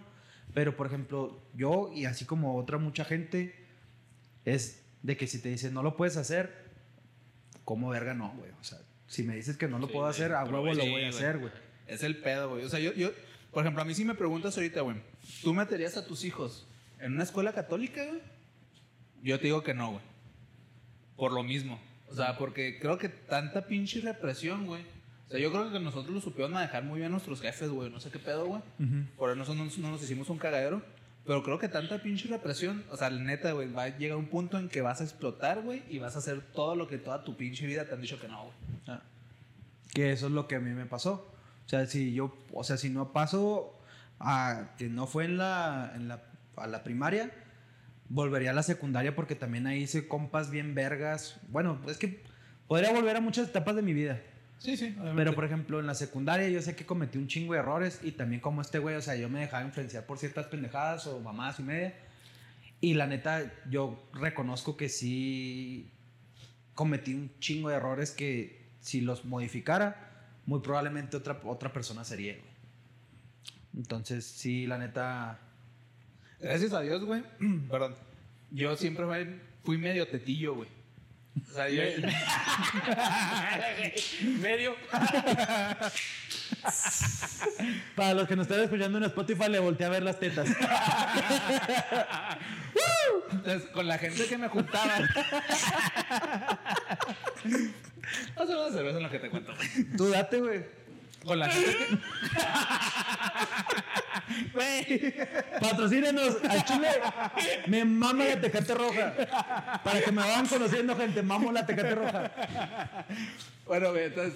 [0.54, 3.54] pero por ejemplo, yo y así como otra mucha gente,
[4.44, 6.72] es de que si te dicen no lo puedes hacer,
[7.64, 8.50] ¿cómo verga no, güey?
[8.60, 11.04] O sea, si me dices que no lo Sí, puedo hacer, a huevo lo voy
[11.04, 11.52] a hacer, güey.
[11.86, 12.64] Es el pedo, güey.
[12.64, 13.10] O sea, yo, yo,
[13.50, 14.96] por ejemplo, a mí sí me preguntas ahorita, güey,
[15.42, 16.66] ¿tú meterías a tus hijos
[16.98, 18.20] en una escuela católica, güey?
[19.22, 20.02] Yo te digo que no, güey.
[21.16, 21.80] Por lo mismo.
[22.08, 24.82] O sea, porque creo que tanta pinche represión, güey.
[25.26, 27.90] O sea, yo creo que nosotros lo supimos manejar muy bien nuestros jefes, güey.
[27.90, 28.62] No sé qué pedo, güey.
[29.16, 30.82] Por eso no, no nos hicimos un cagadero.
[31.26, 34.26] Pero creo que tanta pinche represión, o sea, la neta, güey, va a llegar un
[34.26, 37.24] punto en que vas a explotar, güey, y vas a hacer todo lo que toda
[37.24, 38.54] tu pinche vida te han dicho que no, güey.
[38.88, 39.02] Ah.
[39.92, 41.34] Que eso es lo que a mí me pasó.
[41.64, 43.78] O sea, si yo, o sea, si no paso
[44.20, 46.22] a que no fue en la, en la,
[46.56, 47.30] a la primaria,
[48.10, 51.40] volvería a la secundaria porque también ahí hice compas bien vergas.
[51.48, 52.22] Bueno, es que
[52.68, 54.20] podría volver a muchas etapas de mi vida.
[54.64, 54.96] Sí, sí.
[55.14, 58.12] Pero, por ejemplo, en la secundaria yo sé que cometí un chingo de errores y
[58.12, 61.60] también como este güey, o sea, yo me dejaba influenciar por ciertas pendejadas o mamadas
[61.60, 61.94] y media.
[62.80, 65.90] Y la neta, yo reconozco que sí
[66.74, 72.32] cometí un chingo de errores que si los modificara, muy probablemente otra, otra persona sería,
[72.32, 72.54] güey.
[73.76, 75.40] Entonces, sí, la neta...
[76.40, 77.22] Gracias a Dios, güey.
[77.70, 77.96] Perdón.
[78.50, 79.04] Yo siempre
[79.62, 80.68] fui medio tetillo, güey.
[81.36, 81.82] O sea, yo...
[84.40, 84.76] Medio.
[87.96, 90.48] Para los que nos están escuchando en Spotify, le volteé a ver las tetas.
[93.30, 94.98] Entonces, con la gente que me juntaba.
[98.34, 99.54] Pásame una cerveza en lo que te cuento.
[99.96, 100.64] Tú date, güey.
[101.24, 101.98] Con la gente que.
[104.52, 105.14] Güey,
[105.60, 106.88] patrocínenos al chile.
[107.66, 109.80] Me mama la tecate roja.
[109.84, 112.30] Para que me vayan conociendo, gente, mamo la tecate roja.
[113.66, 114.34] Bueno, güey, entonces,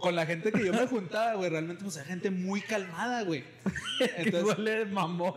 [0.00, 3.44] con la gente que yo me juntaba, güey, realmente, pues, era gente muy calmada, güey.
[4.16, 5.34] Entonces, huele mamón.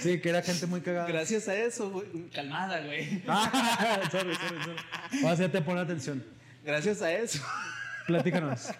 [0.00, 1.06] Sí, que era gente muy cagada.
[1.08, 3.22] Gracias a eso, güey, calmada, güey.
[3.26, 5.22] Ah, sorry, sorry, sorry.
[5.22, 6.24] Vas a te pone atención.
[6.64, 7.42] Gracias a eso.
[8.06, 8.68] Platícanos.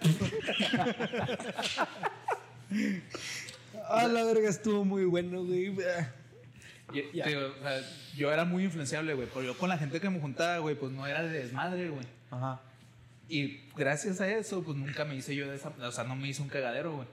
[3.89, 5.71] Ah, la verga, estuvo muy bueno, güey.
[6.93, 7.81] Digo, o sea,
[8.17, 10.93] yo era muy influenciable, güey, pero yo con la gente que me juntaba, güey, pues
[10.93, 12.07] no era de desmadre, güey.
[12.31, 12.61] Ajá.
[13.29, 16.29] Y gracias a eso, pues nunca me hice yo de esa, o sea, no me
[16.29, 17.09] hice un cagadero, güey.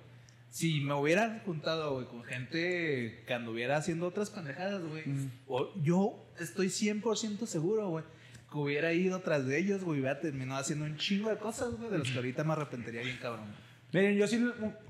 [0.49, 5.03] Si me hubiera juntado, güey, con gente que anduviera haciendo otras pendejadas, güey,
[5.47, 8.03] o- yo estoy 100% seguro, güey,
[8.51, 11.71] que hubiera ido tras de ellos, güey, y hubiera terminado haciendo un chingo de cosas,
[11.75, 13.45] güey, de los que ahorita me arrepentiría bien, cabrón.
[13.93, 14.43] Miren, yo sí,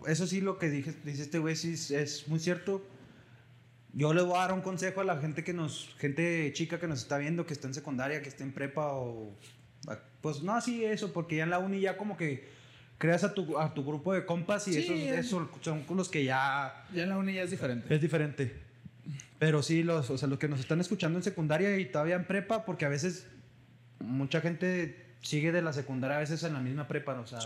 [0.07, 2.85] eso sí lo que dije, dice este güey sí es- muy cierto.
[3.93, 6.87] Yo le voy a dar un consejo a la gente que nos, gente chica que
[6.87, 9.35] nos está viendo, que está en secundaria, que está en prepa o,
[10.21, 12.47] pues no así eso, porque ya en la uni ya como que
[12.99, 15.97] creas a tu, a tu grupo de compas y Sí, esos, es- esos son con
[15.97, 17.93] los que ya Ya en la uni ya es diferente.
[17.93, 18.55] es diferente.
[19.39, 22.25] Pero sí, los, o sea, los que nos están escuchando en secundaria y todavía en
[22.25, 23.25] prepa, porque a veces
[23.99, 27.39] mucha gente sigue de la secundaria a veces en la misma prepa, o sea.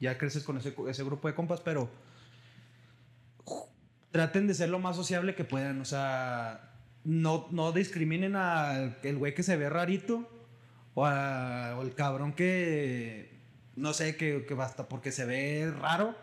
[0.00, 1.90] Ya creces con ese, ese grupo de compas, pero
[4.10, 6.72] traten de ser lo más sociable que puedan, o sea,
[7.04, 10.28] no, no discriminen al güey que se ve rarito
[10.94, 13.38] o, a- el cabrón que,
[13.76, 16.16] no sé, que, que basta porque se ve raro.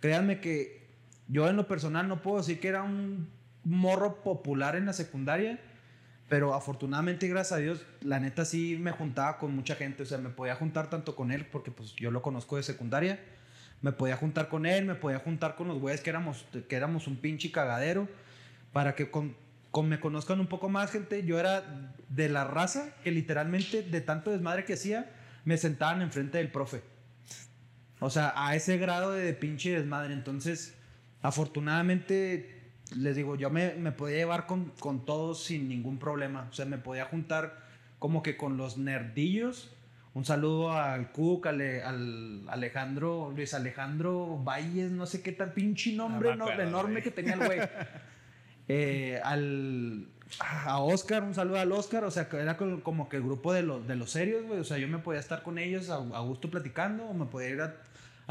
[0.00, 0.88] Créanme que
[1.28, 3.28] yo en lo personal no puedo decir que era un
[3.64, 5.60] morro popular en la secundaria,
[6.30, 10.18] pero afortunadamente, gracias a Dios, la neta sí me juntaba con mucha gente, o sea,
[10.18, 13.18] me podía juntar tanto con él, porque pues yo lo conozco de secundaria,
[13.82, 17.08] me podía juntar con él, me podía juntar con los güeyes que éramos, que éramos
[17.08, 18.08] un pinche cagadero,
[18.72, 19.34] para que con,
[19.72, 24.00] con me conozcan un poco más gente, yo era de la raza que literalmente de
[24.00, 25.10] tanto desmadre que hacía,
[25.44, 26.82] me sentaban enfrente del profe.
[27.98, 30.14] O sea, a ese grado de pinche desmadre.
[30.14, 30.76] Entonces,
[31.22, 32.59] afortunadamente,
[32.96, 36.48] les digo, yo me, me podía llevar con, con todos sin ningún problema.
[36.50, 37.56] O sea, me podía juntar
[37.98, 39.70] como que con los nerdillos.
[40.12, 45.92] Un saludo al Cook, al, al Alejandro, Luis Alejandro Valles, no sé qué tal pinche
[45.92, 47.02] nombre no- acuerdo, enorme güey.
[47.04, 47.60] que tenía el güey.
[48.72, 50.06] Eh, al,
[50.64, 53.52] a Oscar, un saludo al Oscar, o sea, que era como como que el grupo
[53.52, 55.96] de, los de los serios, güey, o sea, yo me podía estar con ellos a,
[55.96, 57.74] a gusto platicando, o me podía ir a,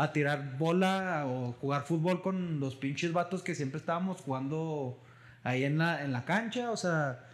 [0.03, 5.01] a tirar bola o jugar fútbol con los pinches vatos que siempre estábamos jugando
[5.43, 7.25] ahí en la, en la cancha, o sea,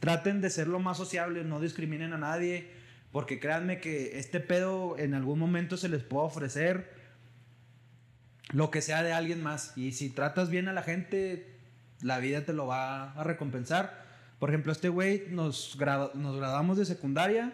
[0.00, 2.70] traten de ser lo más sociables, no discriminen a nadie,
[3.12, 6.94] porque créanme que este pedo en algún momento se les puede ofrecer
[8.50, 9.76] lo que sea de alguien más.
[9.76, 11.58] Y si tratas bien a la gente,
[12.02, 14.04] la vida te lo va a recompensar.
[14.38, 17.52] Por ejemplo, este güey nos, gradu- nos graduamos de secundaria,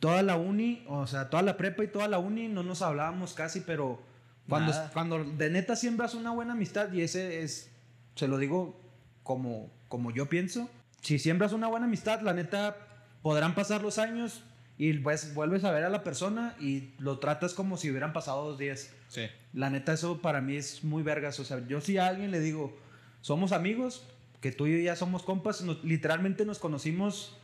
[0.00, 3.34] toda la uni, o sea, toda la prepa y toda la uni, no nos hablábamos
[3.34, 4.00] casi, pero
[4.48, 4.90] cuando, Nada.
[4.92, 7.70] cuando de neta siembras una buena amistad, y ese es,
[8.16, 8.80] se lo digo
[9.22, 10.68] como, como yo pienso,
[11.02, 12.76] si siembras una buena amistad, la neta,
[13.22, 14.42] podrán pasar los años
[14.78, 18.44] y pues vuelves a ver a la persona y lo tratas como si hubieran pasado
[18.48, 18.90] dos días.
[19.08, 19.22] Sí.
[19.52, 21.38] La neta, eso para mí es muy vergas.
[21.38, 22.78] O sea, yo si a alguien le digo,
[23.20, 24.04] somos amigos,
[24.40, 27.36] que tú y yo ya somos compas, nos- literalmente nos conocimos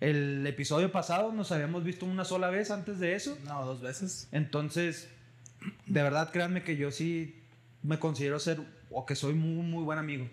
[0.00, 3.36] el episodio pasado, nos habíamos visto una sola vez antes de eso.
[3.44, 4.28] No, dos veces.
[4.30, 5.08] Entonces,
[5.86, 7.42] de verdad, créanme que yo sí
[7.82, 10.28] me considero ser, o que soy muy, muy buen amigo.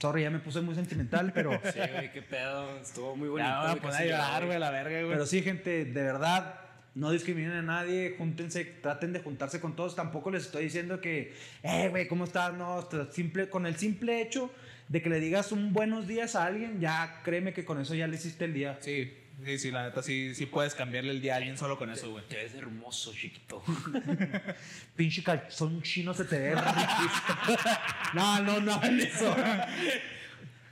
[0.00, 1.52] Sorry, ya me puse muy sentimental, pero...
[1.72, 2.78] Sí, güey, qué pedo.
[2.78, 3.48] Estuvo muy bonito.
[3.48, 5.12] Ya me a llorar, güey, la verga, güey.
[5.12, 6.54] Pero sí, gente, de verdad,
[6.94, 9.94] no discriminen a nadie, júntense, traten de juntarse con todos.
[9.94, 12.54] Tampoco les estoy diciendo que, eh, güey, ¿cómo estás?
[12.54, 14.50] No, simple, con el simple hecho
[14.92, 18.06] de que le digas un buenos días a alguien, ya créeme que con eso ya
[18.06, 18.76] le hiciste el día.
[18.82, 19.10] Sí,
[19.42, 22.10] sí, sí, la neta, sí, sí puedes cambiarle el día a alguien solo con eso,
[22.10, 22.28] güey.
[22.28, 23.62] Te ves hermoso, chiquito.
[24.94, 26.54] Pinche calzón chino se te ve
[28.12, 29.34] no, no, no eso.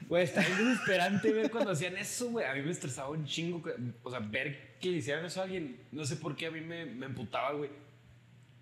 [0.06, 2.44] Güey, está bien desesperante ver cuando hacían eso, güey.
[2.44, 3.62] A mí me estresaba un chingo.
[4.02, 5.80] O sea, ver que le hicieran eso a alguien.
[5.92, 7.70] No sé por qué a mí me, me emputaba, güey.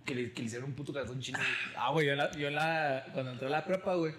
[0.04, 1.40] Que le, que le hicieran un puto calzón chino.
[1.76, 4.14] Ah, güey, yo, la, yo la, cuando entré a la prepa, güey,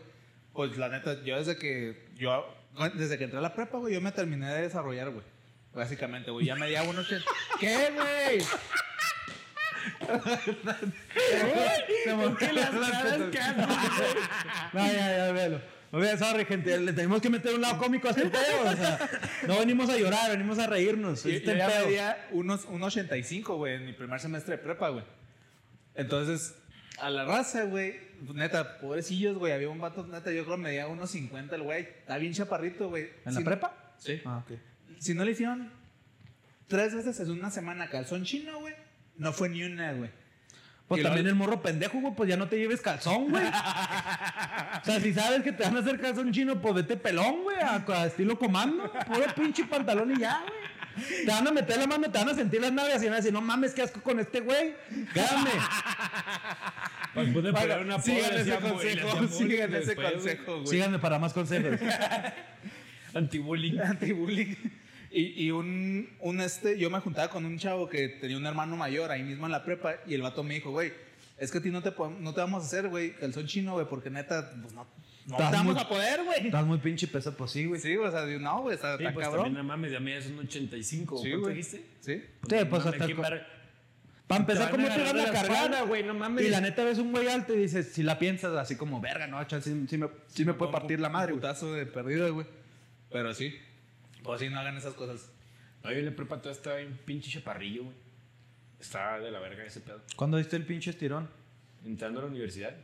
[0.59, 2.53] pues la neta, yo desde que, yo,
[2.93, 5.23] desde que entré a la prepa, güey, yo me terminé de desarrollar, güey.
[5.73, 7.07] Básicamente, güey, ya me di a unos...
[7.61, 8.43] ¿Qué, güey?
[14.73, 15.61] No, ya, ya, véalo.
[15.93, 18.61] Oye, sorry, gente, le tenemos que meter un lado cómico a este pedo.
[18.69, 19.09] O sea,
[19.47, 21.23] no venimos a llorar, venimos a reírnos.
[21.23, 21.85] Yo, Este yo ya pedo.
[21.85, 25.05] medía unos, un 85, güey, en mi primer semestre de prepa, güey.
[25.95, 26.53] Entonces,
[26.99, 28.08] a la raza, güey.
[28.25, 29.53] Pues, Neta, pobrecillos, güey.
[29.53, 31.81] Había un vato, neta, yo creo que medía unos 50 el güey.
[31.83, 33.09] Está bien chaparrito, güey.
[33.25, 33.93] ¿En la prepa?
[33.97, 34.21] Sí.
[34.25, 34.57] Ah, ok.
[34.99, 35.71] Si no le hicieron
[36.67, 38.75] tres veces en una semana calzón chino, güey,
[39.17, 40.09] no fue ni una, güey.
[40.87, 43.45] Pues también el morro pendejo, güey, pues ya no te lleves calzón, güey.
[44.81, 47.57] o sea, si sabes que te van a hacer calzón chino, pues vete pelón, güey,
[47.57, 48.91] a, a estilo comando.
[49.05, 50.69] Puro pinche pantalón y ya, güey.
[51.25, 53.17] Te van a meter la mano, te van a sentir las naves y van a
[53.17, 54.75] decir, no mames, qué asco con este güey.
[55.13, 55.51] Quédame.
[57.13, 60.67] Pues puede Paga- poner una sigan ese consejo, sigan ese consejo, güey.
[60.67, 61.79] Síganme para más consejos.
[63.13, 63.79] Anti-bullying.
[63.79, 64.55] Anti-bullying.
[65.11, 68.75] Y, y un, un este, yo me juntaba con un chavo que tenía un hermano
[68.77, 70.93] mayor ahí mismo en la prepa y el vato me dijo, güey,
[71.39, 73.47] es que a ti no te, podemos- no te vamos a hacer, güey, el son
[73.47, 74.85] chino, güey, porque neta, pues no,
[75.25, 76.45] no te Estás vamos muy- a poder, güey.
[76.45, 77.81] Estás muy pinche peso, pues sí, güey.
[77.81, 79.45] Sí, o sea, no, güey, está, Sí, está pues cabrón.
[79.45, 81.17] también no mames, ya me es un 85.
[81.17, 81.55] Sí, ¿Cuánto güey.
[81.55, 81.85] dijiste?
[82.01, 82.23] Sí.
[82.47, 83.47] Sí, pues hasta el ¿quién co- va-
[84.29, 85.43] Para empezar, ¿cómo te la cargar?
[85.43, 86.03] espalda, güey?
[86.03, 86.45] No mames.
[86.45, 89.25] Y la neta ves un güey alto y dices, si la piensas así como, verga,
[89.25, 92.31] no, chal, sí, sí me, sí me puede partir la madre, Un putazo de perdido,
[92.31, 92.45] güey.
[93.11, 93.57] Pero sí.
[94.21, 95.31] Pues sí, no hagan esas cosas.
[95.83, 97.95] No, yo en la prepa todo estaba bien pinche chaparrillo, güey.
[98.79, 99.99] Estaba de la verga ese pedo.
[100.15, 101.27] ¿Cuándo diste el pinche estirón?
[101.83, 102.75] Entrando a la universidad.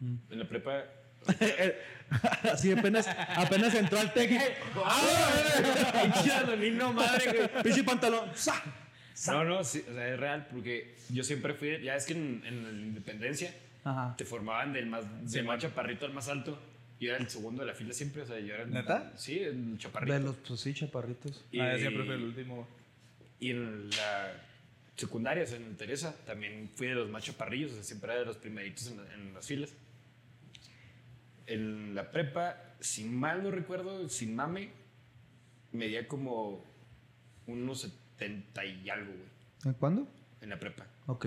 [0.00, 0.16] Mm.
[0.28, 0.84] En la prepa.
[2.52, 4.44] Así apenas, apenas entró al técnico.
[6.02, 7.62] Pinche Adonino, madre, güey.
[7.62, 8.28] Pinche pantalón.
[8.34, 8.62] ¡sa!
[9.26, 11.80] No, no, sí, o sea, es real porque yo siempre fui.
[11.82, 13.54] Ya es que en, en la independencia
[13.84, 14.14] Ajá.
[14.16, 16.58] te formaban del más, del más chaparrito al más alto.
[17.00, 18.62] Yo era el segundo de la fila siempre, o sea, yo era.
[18.64, 19.12] el- ¿Neta?
[19.16, 20.12] Sí, el chaparrito.
[20.14, 21.44] De los, pues sí, chaparritos.
[21.50, 22.68] Y, Ah, siempre fui el último.
[23.40, 24.32] y en la
[24.96, 28.20] secundaria, o sea, en Teresa, también fui de los más chaparrillos, o sea, siempre era
[28.20, 29.72] de los primeritos en, la- en las filas.
[31.46, 34.70] En la prepa, sin mal no recuerdo, sin mame,
[35.72, 36.64] medía como
[37.46, 37.88] unos
[38.20, 39.28] 70 y algo, güey,
[39.64, 40.06] ¿En cuándo?
[40.40, 40.86] en la prepa.
[41.06, 41.26] Ok.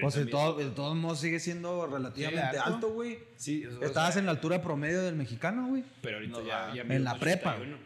[0.00, 2.90] Pues de, todo, de todos modos sigue siendo relativamente Sí, alto.
[2.90, 3.18] güey.
[3.36, 5.84] Sí, o sea, Estabas en la altura promedio del mexicano, güey.
[6.00, 7.50] Pero ahorita No, ya, ya En la prepa.
[7.54, 7.76] 81.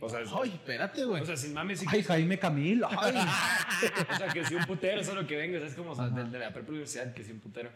[0.00, 1.22] O sea, Ay, espérate, güey.
[1.22, 2.84] o sea, sin mames, sí Ay, que- Jaime Camil.
[2.84, 3.14] Ay.
[4.12, 6.52] O sea, crecí un putero, solo que venga, es como, o sea, de, de la
[6.52, 7.70] prepa universidad crecí un putero.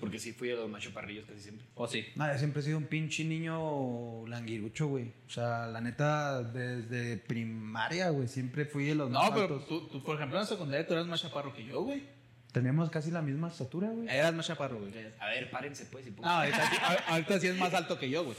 [0.00, 1.66] Porque sí fui de los más chaparrillos casi siempre.
[1.74, 2.06] O sí.
[2.16, 5.12] No, yo siempre he sido un pinche niño languirucho, güey.
[5.26, 9.68] O sea, la neta, desde primaria, güey, siempre fui de los No, más pero altos.
[9.68, 12.02] tú, tú, por ejemplo, en la secundaria tú eras más chaparro que yo, güey.
[12.50, 14.08] Teníamos casi la misma estatura, güey.
[14.08, 14.92] Eras más chaparro, güey.
[15.20, 18.36] A ver, párense pues y No, ahorita, ahorita sí es más alto que yo, güey.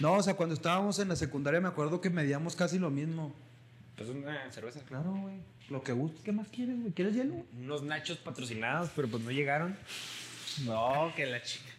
[0.00, 3.34] No, o sea, cuando estábamos en la secundaria me acuerdo que medíamos casi lo mismo.
[3.96, 4.80] Pues una cerveza.
[4.86, 5.36] Claro, güey.
[5.68, 6.20] Lo que guste.
[6.24, 6.92] ¿Qué más quieres, güey?
[6.92, 7.34] ¿Quieres hielo?
[7.58, 9.76] Unos nachos patrocinados, pero pues no llegaron.
[10.60, 11.70] No, que la chica.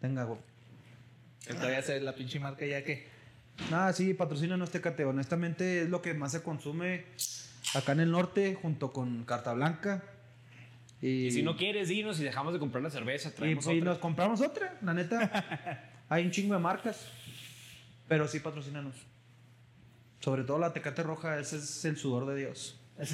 [0.00, 0.38] Tenga, güey.
[1.46, 3.06] Todavía sé la pinche marca ya que.
[3.70, 5.04] Nada, sí, patrocínanos Tecate.
[5.04, 7.04] Honestamente es lo que más se consume
[7.74, 10.02] acá en el norte junto con Carta Blanca.
[11.00, 13.78] Y, Y si no quieres, dinos y dejamos de comprar la cerveza, y, traemos y
[13.78, 13.90] otra.
[13.90, 15.90] nos compramos otra, la neta.
[16.08, 17.08] Hay un chingo de marcas.
[18.08, 18.94] Pero sí, patrocínanos.
[20.20, 22.80] Sobre todo la Tecate Roja, ese es el sudor de Dios.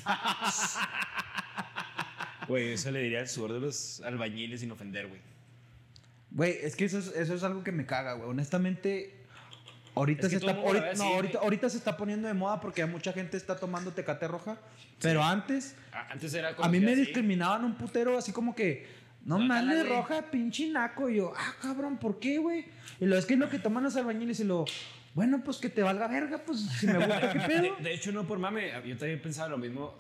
[2.51, 5.21] Güey, eso le diría el sudor de los albañiles sin ofender, güey.
[6.33, 8.29] Güey, es que eso es, eso es algo que me caga, güey.
[8.29, 9.15] Honestamente,
[9.95, 11.05] ahorita Es que se está ahorita, no,
[11.41, 14.59] ahorita, se está poniendo de moda porque ya mucha gente está tomando Tecate Roja.
[15.01, 17.03] Pero antes, Ah, Antes era a mí me así.
[17.03, 18.87] discriminaban un putero así como que,
[19.25, 21.09] no Bájala, mames, roja, pinche naco.
[21.09, 22.65] Y yo, ah, cabrón, ¿por qué, güey?
[23.01, 24.65] Y lo es que es lo que toman los albañiles y lo,
[25.15, 27.77] bueno, pues que te valga verga, pues si me gusta, ¿qué pedo?
[27.81, 29.99] de hecho, no por mame, yo también pensaba lo mismo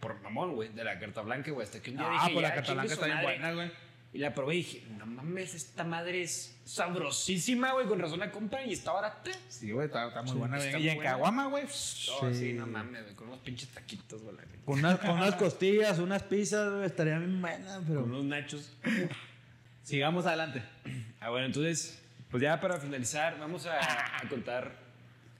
[0.00, 1.64] por mamón, güey, de la carta blanca, güey.
[1.64, 3.70] Hasta que un día Ah, dije, pues la chingue su está bien buena, güey.
[4.10, 7.86] Y la probé y dije, no mames, esta madre es sabrosísima, güey.
[7.86, 9.30] Con razón la compran y está barata.
[9.48, 10.56] Sí, güey, está, está muy Sí, buena.
[10.56, 10.78] está.
[10.78, 10.98] Y en.
[11.00, 11.64] Caguama, güey.
[11.64, 12.34] No, Sí.
[12.34, 14.34] sí, no mames, güey, con unos pinches taquitos, güey.
[14.64, 18.04] Con unas, con unas costillas, unas pizzas, güey, estaría bien buena, Con pero...
[18.04, 18.72] unos nachos.
[19.82, 20.62] Sigamos adelante.
[21.20, 23.78] Ah, bueno, entonces, pues ya para finalizar, vamos a,
[24.18, 24.72] a contar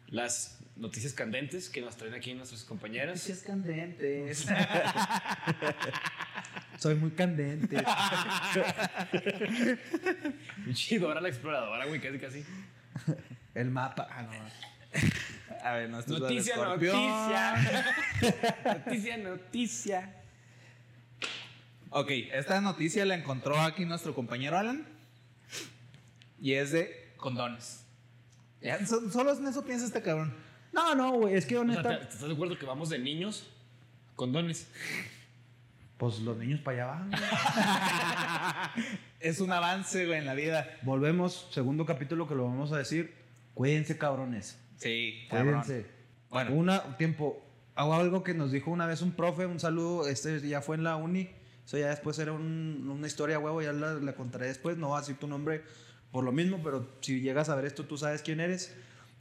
[0.08, 3.28] las noticias candentes que nos traen aquí nuestras compañeras.
[3.28, 4.32] es candente.
[6.78, 7.76] Soy muy candente.
[10.72, 12.44] Chido, ahora la exploradora, güey, casi, casi.
[13.54, 14.06] El mapa.
[14.10, 14.30] Ah, no.
[15.64, 17.54] A ver, no, esto es Noticia, noticia.
[18.64, 20.14] noticia, noticia.
[21.90, 24.86] Ok, esta noticia la encontró aquí nuestro compañero Alan.
[26.40, 27.84] Y es de condones.
[28.60, 30.34] Ya, so- solo en eso piensa este cabrón.
[30.72, 31.98] No, no, güey, es que O sea, honesta...
[31.98, 33.48] ¿te- ¿Estás de acuerdo que vamos de niños?
[34.16, 34.68] Condones.
[35.96, 37.10] Pues los niños para allá van.
[39.20, 40.68] Es un avance, güey, en la vida.
[40.82, 43.14] Volvemos, segundo capítulo que lo vamos a decir.
[43.54, 44.58] Cuídense, cabrones.
[44.76, 45.86] Sí, Cuídense.
[46.30, 46.52] Bueno.
[46.54, 47.44] Una, tiempo.
[47.74, 50.84] Hago algo que nos dijo una vez un profe, un saludo, este ya fue en
[50.84, 51.30] la uni.
[51.64, 54.76] Eso ya después era un- una historia, huevo, ya la, la contaré después.
[54.76, 55.64] No voy a decir tu nombre
[56.12, 58.74] por lo mismo, pero si llegas a ver esto, tú sabes quién eres.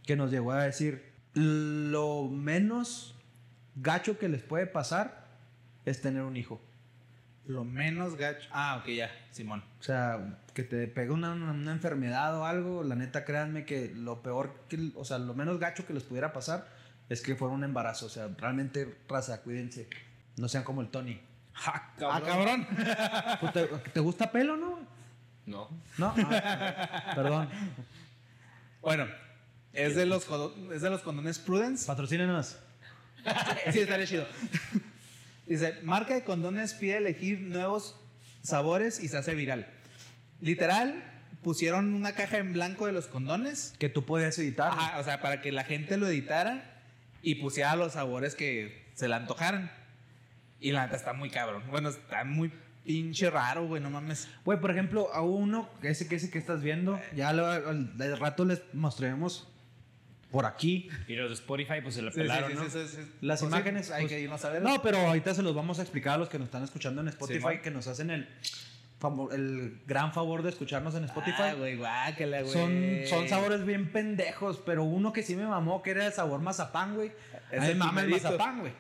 [0.06, 3.16] Que nos llegó a decir, lo menos
[3.76, 5.26] gacho que les puede pasar
[5.86, 6.62] es tener un hijo.
[7.46, 8.48] Lo menos gacho.
[8.52, 9.64] Ah, ok, ya, Simón.
[9.80, 14.22] O sea, que te pegue una, una- enfermedad o algo, la neta, créanme que lo
[14.22, 16.68] peor, que, o sea, lo menos gacho que les pudiera pasar
[17.10, 18.08] es que fuera un embarazo.
[18.08, 19.88] O sea, realmente, raza, cuídense.
[20.38, 21.20] No sean como el Tony.
[21.54, 22.68] Ja, Ah, cabrón.
[23.40, 24.80] Pues, ¿Te, te gusta pelo, no?
[25.48, 25.70] No.
[25.98, 26.14] No.
[26.18, 27.50] Ah, perdón.
[28.82, 29.08] Bueno,
[29.74, 30.28] es de los,
[30.74, 31.88] es de los condones Prudence.
[31.88, 32.58] Patrocínenos.
[33.72, 34.28] Sí, estaría chido.
[35.48, 37.96] Dice, marca de condones pide elegir nuevos
[38.44, 39.68] sabores y se hace viral.
[40.42, 41.04] Literal,
[41.44, 43.74] pusieron una caja en blanco de los condones.
[43.80, 44.72] Que tú podías editar.
[44.72, 46.84] Ajá, o sea, para que la gente lo editara
[47.22, 49.72] y pusiera los sabores que se le antojaran.
[50.60, 51.64] Y la neta está muy cabrón.
[51.70, 52.52] Bueno, está muy
[52.88, 54.28] pinche raro, güey, no mames.
[54.46, 58.46] Güey, por ejemplo, a uno, ese que ese que estás viendo, ya lo, al, rato
[58.46, 59.48] les mostraremos
[60.32, 62.64] por aquí Y los de Spotify, pues se la Sí, pelaron, sí, ¿no?
[62.64, 63.12] sí, sí, sí.
[63.22, 63.92] las Pues sí, imágenes.
[63.92, 64.62] hay pues, que irnos a ver.
[64.62, 67.10] No, pero ahorita se los vamos a explicar a los que nos están escuchando en
[67.10, 68.28] Spotify, que nos hacen el,
[69.32, 71.44] el gran favor de escucharnos en Spotify.
[71.44, 72.54] Ah, güey, guácala, güey.
[72.54, 72.74] son,
[73.08, 76.96] son sabores bien pendejos, pero uno que sí me mamó, que era el sabor mazapán,
[76.96, 77.12] güey.
[77.52, 78.74] Es A mí el me mama el mazapán, güey.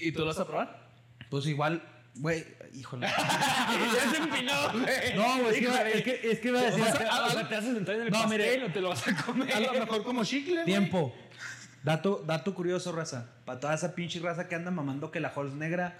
[0.00, 0.88] ¿Y tú lo vas a probar?
[1.30, 1.82] Pues igual,
[2.16, 2.44] güey,
[2.74, 3.06] híjole.
[3.08, 5.16] ya se empinó, güey.
[5.16, 6.82] No, güey, es que, es que, es que iba a decir...
[6.82, 8.64] O sea, o sea, te haces entrar en el No, pastel mire.
[8.64, 9.52] o te lo vas a comer.
[9.52, 10.64] A lo mejor como chicle.
[10.64, 11.14] Tiempo.
[11.82, 13.30] Dato, dato curioso, raza.
[13.44, 15.96] Para toda esa pinche raza que anda mamando que la Halls negra.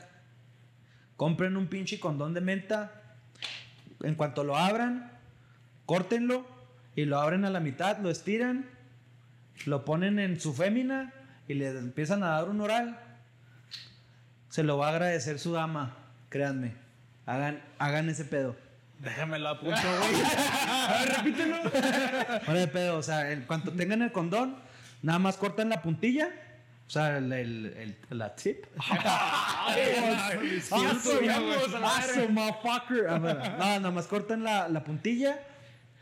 [1.17, 2.93] Compren un pinche condón de menta.
[4.03, 5.13] En cuanto lo abran,
[5.87, 6.47] córtenlo
[6.97, 8.69] y lo abren a la mitad, lo estiran,
[9.67, 11.13] lo ponen en su fémina
[11.49, 12.99] y le empiezan a dar un oral.
[14.49, 15.97] Se lo va a agradecer su dama,
[16.31, 16.73] créanme.
[17.27, 18.57] Hagan, hagan ese pedo.
[19.01, 20.23] Déjamelo a punto, güey.
[20.67, 21.57] A ver, repítelo.
[22.47, 24.57] Ahora de pedo, o sea, en cuanto tengan el condón,
[25.03, 26.29] nada más cortan la puntilla.
[26.87, 28.65] O sea, el, el, el- la tip.
[32.31, 33.21] Motherfucker.
[33.21, 35.39] No, nada más cortan la, la puntilla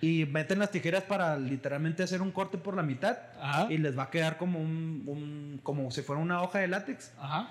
[0.00, 3.18] y meten las tijeras para literalmente hacer un corte por la mitad.
[3.40, 3.66] Ajá.
[3.70, 7.12] Y les va a quedar como un, un- como si fuera una hoja de látex.
[7.18, 7.50] Ajá.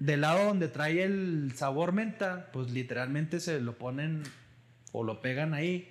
[0.00, 4.24] Del lado donde trae el sabor menta, pues literalmente se lo ponen
[4.92, 5.88] o lo pegan ahí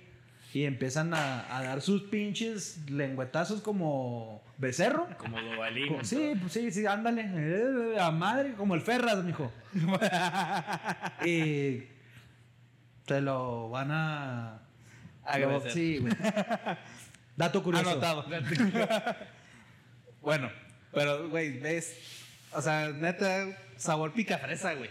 [0.52, 5.08] y empiezan a, a dar sus pinches lengüetazos como becerro.
[5.16, 6.04] Como Dobalín.
[6.04, 7.30] Sí, pues sí, sí, ándale.
[7.34, 9.50] Eh, a madre, como el Ferras, mijo.
[11.24, 11.84] y
[13.06, 14.62] te lo van a.
[15.24, 15.72] Agradecer.
[15.72, 16.12] sí, güey.
[17.36, 17.90] Dato curioso.
[17.90, 18.26] Anotado.
[20.20, 20.50] bueno,
[20.92, 22.26] pero, güey, ves.
[22.52, 23.46] O sea, neta,
[23.76, 24.90] sabor pica fresa, güey.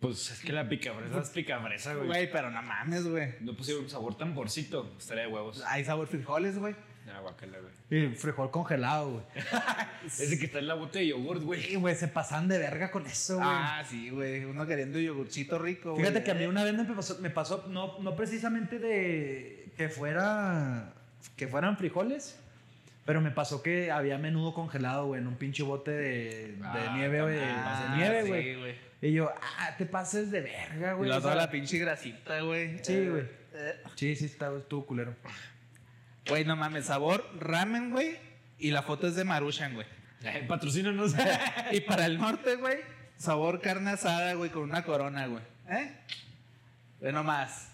[0.00, 2.06] Pues es que la picafresa es picafresa, güey.
[2.06, 3.34] Güey, pero no mames, güey.
[3.40, 4.94] No pusieron un sabor tan porcito.
[4.98, 5.62] Estaría de huevos.
[5.66, 6.74] Hay sabor frijoles, güey.
[7.08, 8.02] Ah, güey.
[8.02, 9.24] Y frijol congelado, güey.
[10.06, 11.62] Ese que está en la bota de yogurt, güey.
[11.62, 13.48] Sí, güey, se pasan de verga con eso, güey.
[13.48, 14.44] Ah, sí, güey.
[14.44, 16.02] Uno queriendo yogurcito rico, güey.
[16.02, 19.88] Fíjate que a mí una vez me pasó, me pasó no, no precisamente de que
[19.88, 20.92] fuera
[21.36, 22.38] que fueran frijoles,
[23.06, 26.92] pero me pasó que había menudo congelado, güey, en un pinche bote de, de Ah,
[26.96, 28.56] nieve, güey, Ah, de nieve, sí, güey.
[28.58, 28.74] güey.
[29.00, 31.08] Y yo, ah, te pases de verga, Y güey.
[31.08, 32.78] luego o sea, toda la pinche grasita, güey.
[32.82, 33.22] Sí, Eh, güey.
[33.54, 33.80] eh.
[33.94, 35.14] Sí, sí, estaba, estuvo culero.
[36.28, 38.16] Güey, no mames, sabor ramen, güey.
[38.58, 39.86] Y la foto es de Maruchan, güey.
[40.24, 41.14] Eh, patrocínanos.
[41.72, 42.78] y para el norte, güey,
[43.16, 45.42] sabor carne asada, güey, con una corona, güey.
[45.68, 45.92] ¿Eh?
[47.00, 47.70] Ve nomás.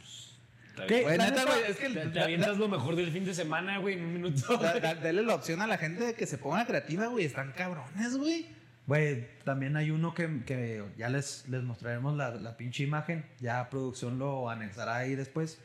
[0.89, 1.03] ¿Qué?
[1.03, 3.35] Güey, neta, neta, güey, es que Te, te da- avientas lo mejor del fin de
[3.35, 4.57] semana, güey, en un minuto.
[4.59, 7.25] da- da- dale la opción a la gente de que se ponga creativa, güey.
[7.25, 8.47] Están cabrones, güey.
[8.87, 13.25] Güey, también hay uno que, que ya les, les mostraremos la, la pinche imagen.
[13.41, 15.59] Ya producción lo anexará ahí después.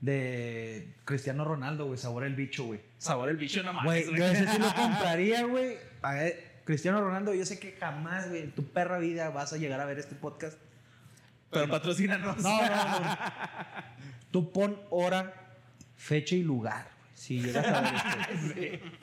[0.00, 2.80] De Cristiano Ronaldo, güey, sabor el bicho, güey.
[2.98, 5.76] Sabor el bicho, no Güey, mames, yo ese sí lo compraría, güey.
[6.64, 9.84] Cristiano Ronaldo, yo sé que jamás, güey, en tu perra vida vas a llegar a
[9.84, 10.58] ver este podcast.
[11.50, 12.38] Pero patrocínanos.
[12.38, 13.16] No, no, no.
[14.32, 15.32] Tú pon hora,
[15.96, 17.10] fecha y lugar, güey.
[17.14, 18.86] Si llegas a ver esto.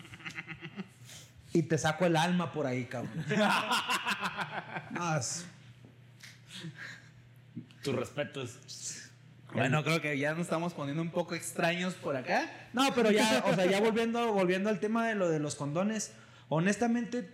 [1.51, 3.25] Y te saco el alma por ahí, cabrón.
[4.91, 5.45] No, es-
[7.83, 8.59] Tus respetos.
[9.53, 12.47] Bueno, creo que ya nos estamos poniendo un poco extraños por acá.
[12.73, 16.11] No, pero ya, o sea, ya volviendo, volviendo al tema de lo de los condones,
[16.49, 17.27] honestamente,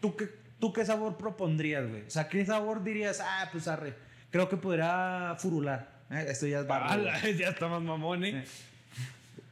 [0.00, 2.02] ¿tú qué, ¿tú qué sabor propondrías, güey?
[2.02, 3.20] O sea, ¿qué sabor dirías?
[3.20, 3.94] Ah, pues arre,
[4.30, 5.95] creo que podría furular.
[6.10, 6.78] Eh, Esto ya es güey.
[6.80, 8.44] Ala, ya estamos mamón, ¿eh?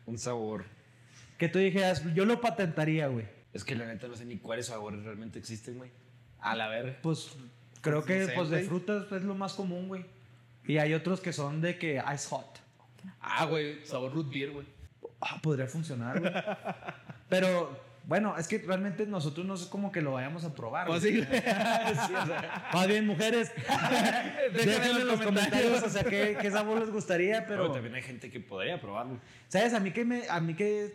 [0.07, 0.65] Un sabor.
[1.39, 3.27] Que tú dijeras, yo lo patentaría, güey.
[3.53, 5.91] Es que la neta no sé ni cuáles sabores realmente existen, güey.
[6.41, 6.99] A la verga.
[7.03, 7.37] Pues
[7.81, 10.05] creo que pues de frutas es lo más común, güey.
[10.67, 12.59] Y hay otros que son de que ice hot.
[13.21, 14.67] Ah, güey, sabor root beer, güey.
[15.21, 16.33] Ah, podría funcionar, güey.
[17.29, 20.87] Pero, bueno, es que realmente nosotros no es como que lo vayamos a probar.
[20.87, 21.23] Pues güey.
[21.23, 21.29] sí.
[22.07, 23.53] Sí, o sea, Más bien, mujeres,
[24.53, 27.73] déjenme en los comentarios, o sea, qué, qué sabor les gustaría, Pero pero...
[27.73, 29.19] también hay gente que podría probarlo.
[29.49, 29.73] ¿Sabes?
[29.75, 30.93] A mí que me, a mí que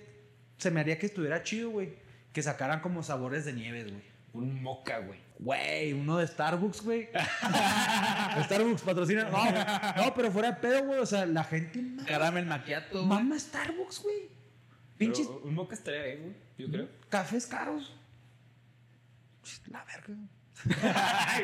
[0.58, 1.94] se me haría que estuviera chido, güey.
[2.34, 4.04] Que sacaran como sabores de nieves, güey.
[4.34, 5.20] Un moca, güey.
[5.40, 7.10] Güey, uno de Starbucks, güey.
[8.44, 9.24] Starbucks patrocina.
[9.30, 11.00] No, no, pero fuera de pedo, güey.
[11.00, 13.06] O sea, la gente Caramel macchiato, güey.
[13.06, 14.30] mama Starbucks, güey.
[14.98, 16.49] Pinches un moca estaría bien, güey.
[16.60, 16.88] Yo creo.
[17.10, 17.96] cafés caros.
[19.68, 20.16] La verga.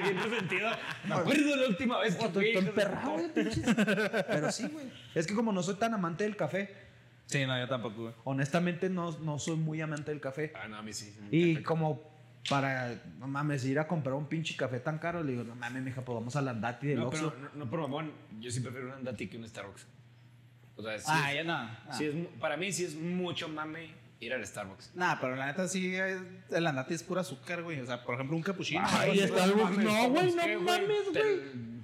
[0.04, 0.70] bien resentido.
[1.08, 2.52] Me acuerdo la última vez que Estoy fui.
[2.54, 3.64] estoy emperrado, güey, pinches.
[4.28, 4.92] Pero sí, güey.
[5.16, 6.84] Es que como no soy tan amante del café,
[7.28, 8.14] Sí, no, yo tampoco, güey.
[8.26, 10.52] honestamente no, no soy muy amante del café.
[10.56, 11.16] Ah, no, a mí sí.
[11.32, 12.14] Y como
[12.50, 15.82] para, no mames, ir a comprar un pinche café tan caro, le digo, no mames,
[15.82, 17.34] mija, pues vamos a la Andati del No, Oxxo.
[17.34, 18.12] pero no, no por mamón.
[18.40, 19.88] Yo sí prefiero un Andati que un Starbucks.
[20.76, 21.54] O sea, sí Ah, es- ya no.
[21.54, 21.80] Ah.
[21.98, 23.90] sí es mu- para mí sí es mucho mame
[24.20, 24.92] ir al Starbucks.
[24.96, 27.80] Nah, pero la neta sí, es- el andate es pura azúcar, güey.
[27.80, 28.82] O sea, por ejemplo, un capuchino.
[28.86, 29.28] Ay, güey.
[29.28, 31.76] Starbucks, no, güey, no ¿Qué, mames, Te- güey.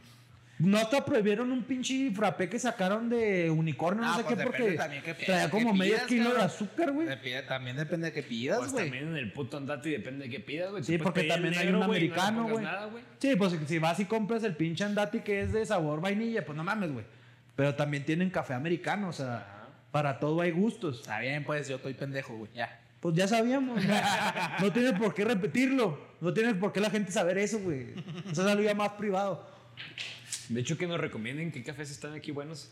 [0.59, 4.43] No hasta prohibieron un pinche frappé que sacaron de unicornio, no Ah, sé pues qué,
[4.43, 7.07] porque también traía como medio pidas, kilo de azúcar, güey.
[7.07, 8.83] Depende- También depende de qué Pues pidas, güey.
[8.85, 10.83] también en el puto Andati depende de qué pidas, güey.
[10.83, 12.63] Sí, porque también hay un no americano, güey.
[13.17, 16.55] Sí, pues si vas y compras el pinche andati que es de sabor vainilla, pues
[16.55, 17.05] no mames, güey.
[17.55, 19.60] Pero también tienen café americano, o sea.
[19.91, 21.01] Para todo hay gustos.
[21.01, 22.51] Está bien, pues yo estoy pendejo, güey.
[22.53, 22.79] Ya.
[22.99, 23.93] Pues ya sabíamos, ¿no?
[24.61, 25.99] No tienes por qué repetirlo.
[26.21, 27.93] No tienes por qué la gente saber eso, güey.
[28.31, 29.47] Eso es algo ya más privado.
[30.49, 32.71] De hecho, que nos recomienden qué cafés están aquí buenos.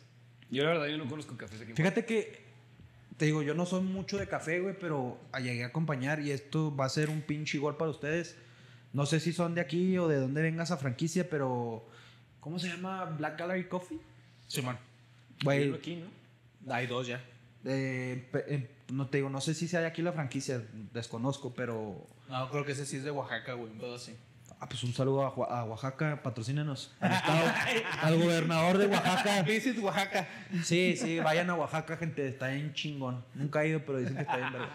[0.52, 1.74] Yo la verdad yo no conozco cafés aquí.
[1.74, 2.44] Fíjate que,
[3.18, 6.76] te digo, yo no soy mucho de café, güey, pero llegué a acompañar y esto
[6.76, 8.38] va a ser un pinche gol para ustedes.
[8.94, 11.88] No sé si son de aquí o de dónde venga esa franquicia, pero
[12.40, 13.06] ¿cómo se llama?
[13.06, 14.00] Black Gallery Coffee.
[14.48, 14.78] Simón.
[15.44, 16.19] Güey, aquí, ¿no?
[16.70, 17.24] Hay dos ya.
[17.66, 20.64] eh, eh, no te digo, no sé si sea aquí la franquicia,
[20.94, 23.72] desconozco, pero No, creo que ese sí es de Oaxaca, güey.
[23.72, 24.16] Un pedo así.
[24.60, 26.92] ah, pues un saludo a, Oa- a Oaxaca, patrocínenos.
[27.00, 27.52] Al, estado,
[28.02, 29.42] al gobernador de Oaxaca.
[29.48, 30.28] Visit Oaxaca.
[30.64, 33.24] Sí, sí, vayan a Oaxaca, gente, está bien chingón.
[33.36, 34.70] Nunca he ido, pero dicen que está bien verga.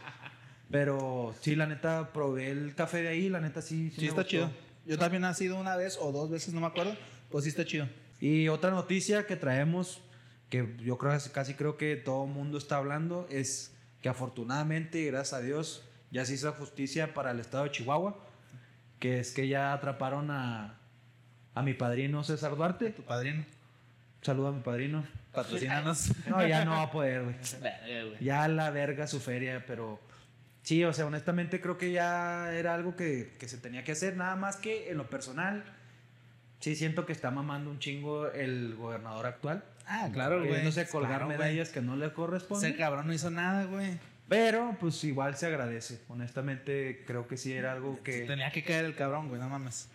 [0.70, 3.90] Pero sí, la neta, probé el café de ahí, la neta sí.
[3.90, 4.28] Sí, me está gustó.
[4.30, 4.50] chido.
[4.86, 6.96] Yo también he sido una vez o dos veces, no me acuerdo.
[7.30, 7.88] Pues sí está chido.
[8.20, 10.00] Y otra noticia que traemos,
[10.54, 15.06] que yo creo casi creo que todo el mundo está hablando, es que afortunadamente, y
[15.06, 18.24] gracias a Dios, ya se hizo justicia para el estado de Chihuahua,
[19.00, 20.78] que es que ya atraparon a,
[21.54, 22.90] a mi padrino César Duarte.
[22.90, 23.44] Tu padrino.
[24.22, 25.04] Saludo a mi padrino.
[25.32, 26.12] Patrocínanos.
[26.28, 27.36] No, ya no va a poder, güey.
[28.20, 29.98] Ya la verga su feria, pero
[30.62, 34.16] sí, o sea, honestamente creo que ya era algo que, que se tenía que hacer,
[34.16, 35.64] nada más que en lo personal,
[36.60, 39.64] sí siento que está mamando un chingo el gobernador actual.
[39.86, 40.48] Ah, claro, güey.
[40.48, 41.38] Queriéndose colgar Claro, güey.
[41.38, 42.74] medallas que no le Ese corresponden.
[42.74, 43.98] cabrón no hizo nada, güey.
[44.28, 46.00] Pero pues igual se agradece.
[46.08, 48.22] Honestamente creo que sí era algo que...
[48.22, 49.88] Tenía que caer el cabrón, güey, no mames.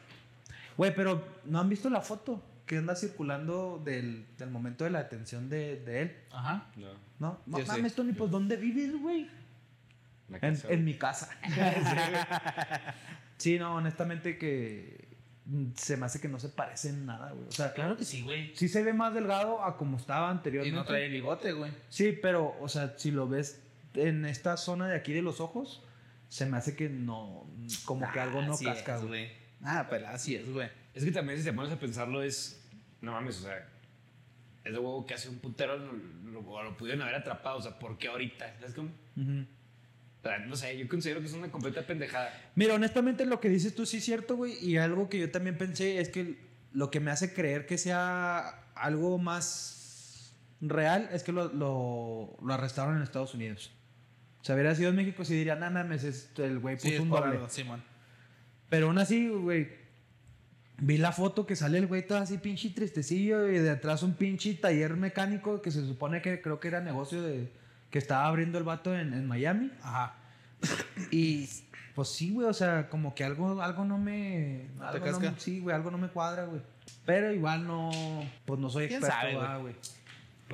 [0.77, 5.03] Güey, pero ¿no han visto la foto que anda circulando del, del momento de la
[5.03, 6.15] detención de, de él?
[6.31, 6.67] Ajá.
[6.75, 6.93] No.
[7.19, 7.39] ¿No?
[7.47, 7.63] No sí.
[7.67, 9.29] mames, Tony, pues ¿dónde vives, güey?
[10.41, 11.29] En, mi casa.
[13.37, 15.08] sí, no, honestamente que
[15.75, 17.47] se me hace que no se parece en nada, güey.
[17.47, 18.55] O sea, Claro que sí, güey.
[18.55, 20.75] sí se ve más delgado a como estaba Y anteriormente.
[20.77, 21.71] no trae bigote, güey.
[21.89, 23.61] Sí, pero, o sea, si lo ves
[23.95, 25.83] en esta zona de aquí de los ojos,
[26.29, 27.47] se me hace que no,
[27.85, 29.31] como que algo no casca, güey.
[29.63, 30.69] Ah, pero así es, güey.
[30.93, 32.63] Es que también si te pones a pensarlo es...
[33.01, 33.67] No mames, o sea...
[34.63, 37.57] Es de huevo que hace un putero lo, lo, lo pudieron haber atrapado.
[37.57, 38.53] O sea, ¿por qué ahorita?
[38.59, 38.89] ¿Sabes cómo?
[40.47, 42.33] No sé, yo considero que es una completa pendejada.
[42.55, 44.53] Mira, honestamente lo que dices tú sí es cierto, güey.
[44.61, 46.37] Y algo que yo también pensé es que
[46.73, 52.53] lo que me hace creer que sea algo más real es que lo, lo, lo
[52.53, 53.71] arrestaron en Estados Unidos.
[54.41, 56.93] O sea, hubiera sido en México si dirían, no mames, este, el güey puso Sí,
[56.95, 57.39] es un doble.
[57.49, 57.83] Simón.
[58.69, 59.69] Pero aún así, güey,
[60.77, 64.13] vi la foto que sale el güey todo así pinche tristecillo y de atrás un
[64.13, 67.51] pinche taller mecánico que se supone que creo que era negocio de
[67.89, 69.71] que estaba abriendo el vato en, en Miami.
[69.81, 70.15] Ajá.
[71.11, 71.49] Y
[71.95, 74.67] pues sí, güey, o sea, como que algo, algo no me.
[74.75, 75.33] ¿No te algo no casca?
[75.37, 76.61] sí, güey, algo no me cuadra, güey.
[77.05, 77.89] Pero igual no.
[78.45, 79.49] Pues no soy ¿Quién experto, güey?
[79.49, 79.75] ah, güey.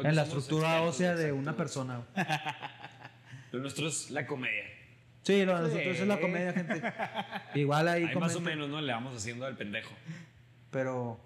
[0.03, 2.27] En la estructura ósea de una persona, güey.
[3.51, 4.65] Lo nuestro es la comedia.
[5.23, 5.75] Sí, lo de Sí.
[5.75, 6.81] nosotros es la comedia, gente.
[7.55, 8.81] Igual ahí, Ahí más o menos, ¿no?
[8.81, 9.91] Le vamos haciendo al pendejo.
[10.71, 11.19] Pero.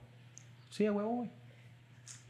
[0.69, 1.29] Sí, a huevo, güey.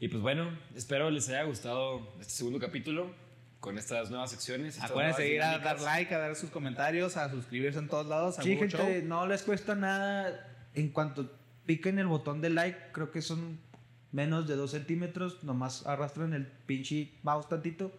[0.00, 3.14] Y pues bueno, espero les haya gustado este segundo capítulo
[3.60, 4.74] con estas nuevas secciones.
[4.76, 8.06] estas Acuérdense de ir a dar like, a dar sus comentarios, a suscribirse en todos
[8.06, 8.38] lados.
[8.38, 9.08] a Sí, Google gente, Show.
[9.08, 10.46] no les cuesta nada.
[10.74, 11.30] En cuanto
[11.66, 13.58] piquen el botón de like, creo que son
[14.12, 17.92] menos de 2 centímetros, nomás arrastran el pinche mouse tantito,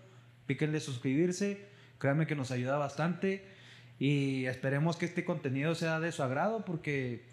[0.45, 1.65] píquenle suscribirse,
[1.99, 3.45] créanme que nos ayuda bastante
[3.99, 7.23] y esperemos que este contenido sea de su agrado porque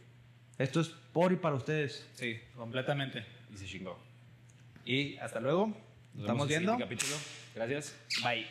[0.58, 2.06] esto es por y para ustedes.
[2.14, 3.24] Sí, completamente.
[3.52, 3.98] Y se chingó.
[4.84, 5.68] Y hasta luego.
[6.14, 6.72] Nos Estamos vemos en el viendo.
[6.72, 7.16] siguiente capítulo.
[7.58, 7.92] Gracias.
[8.22, 8.46] Bye.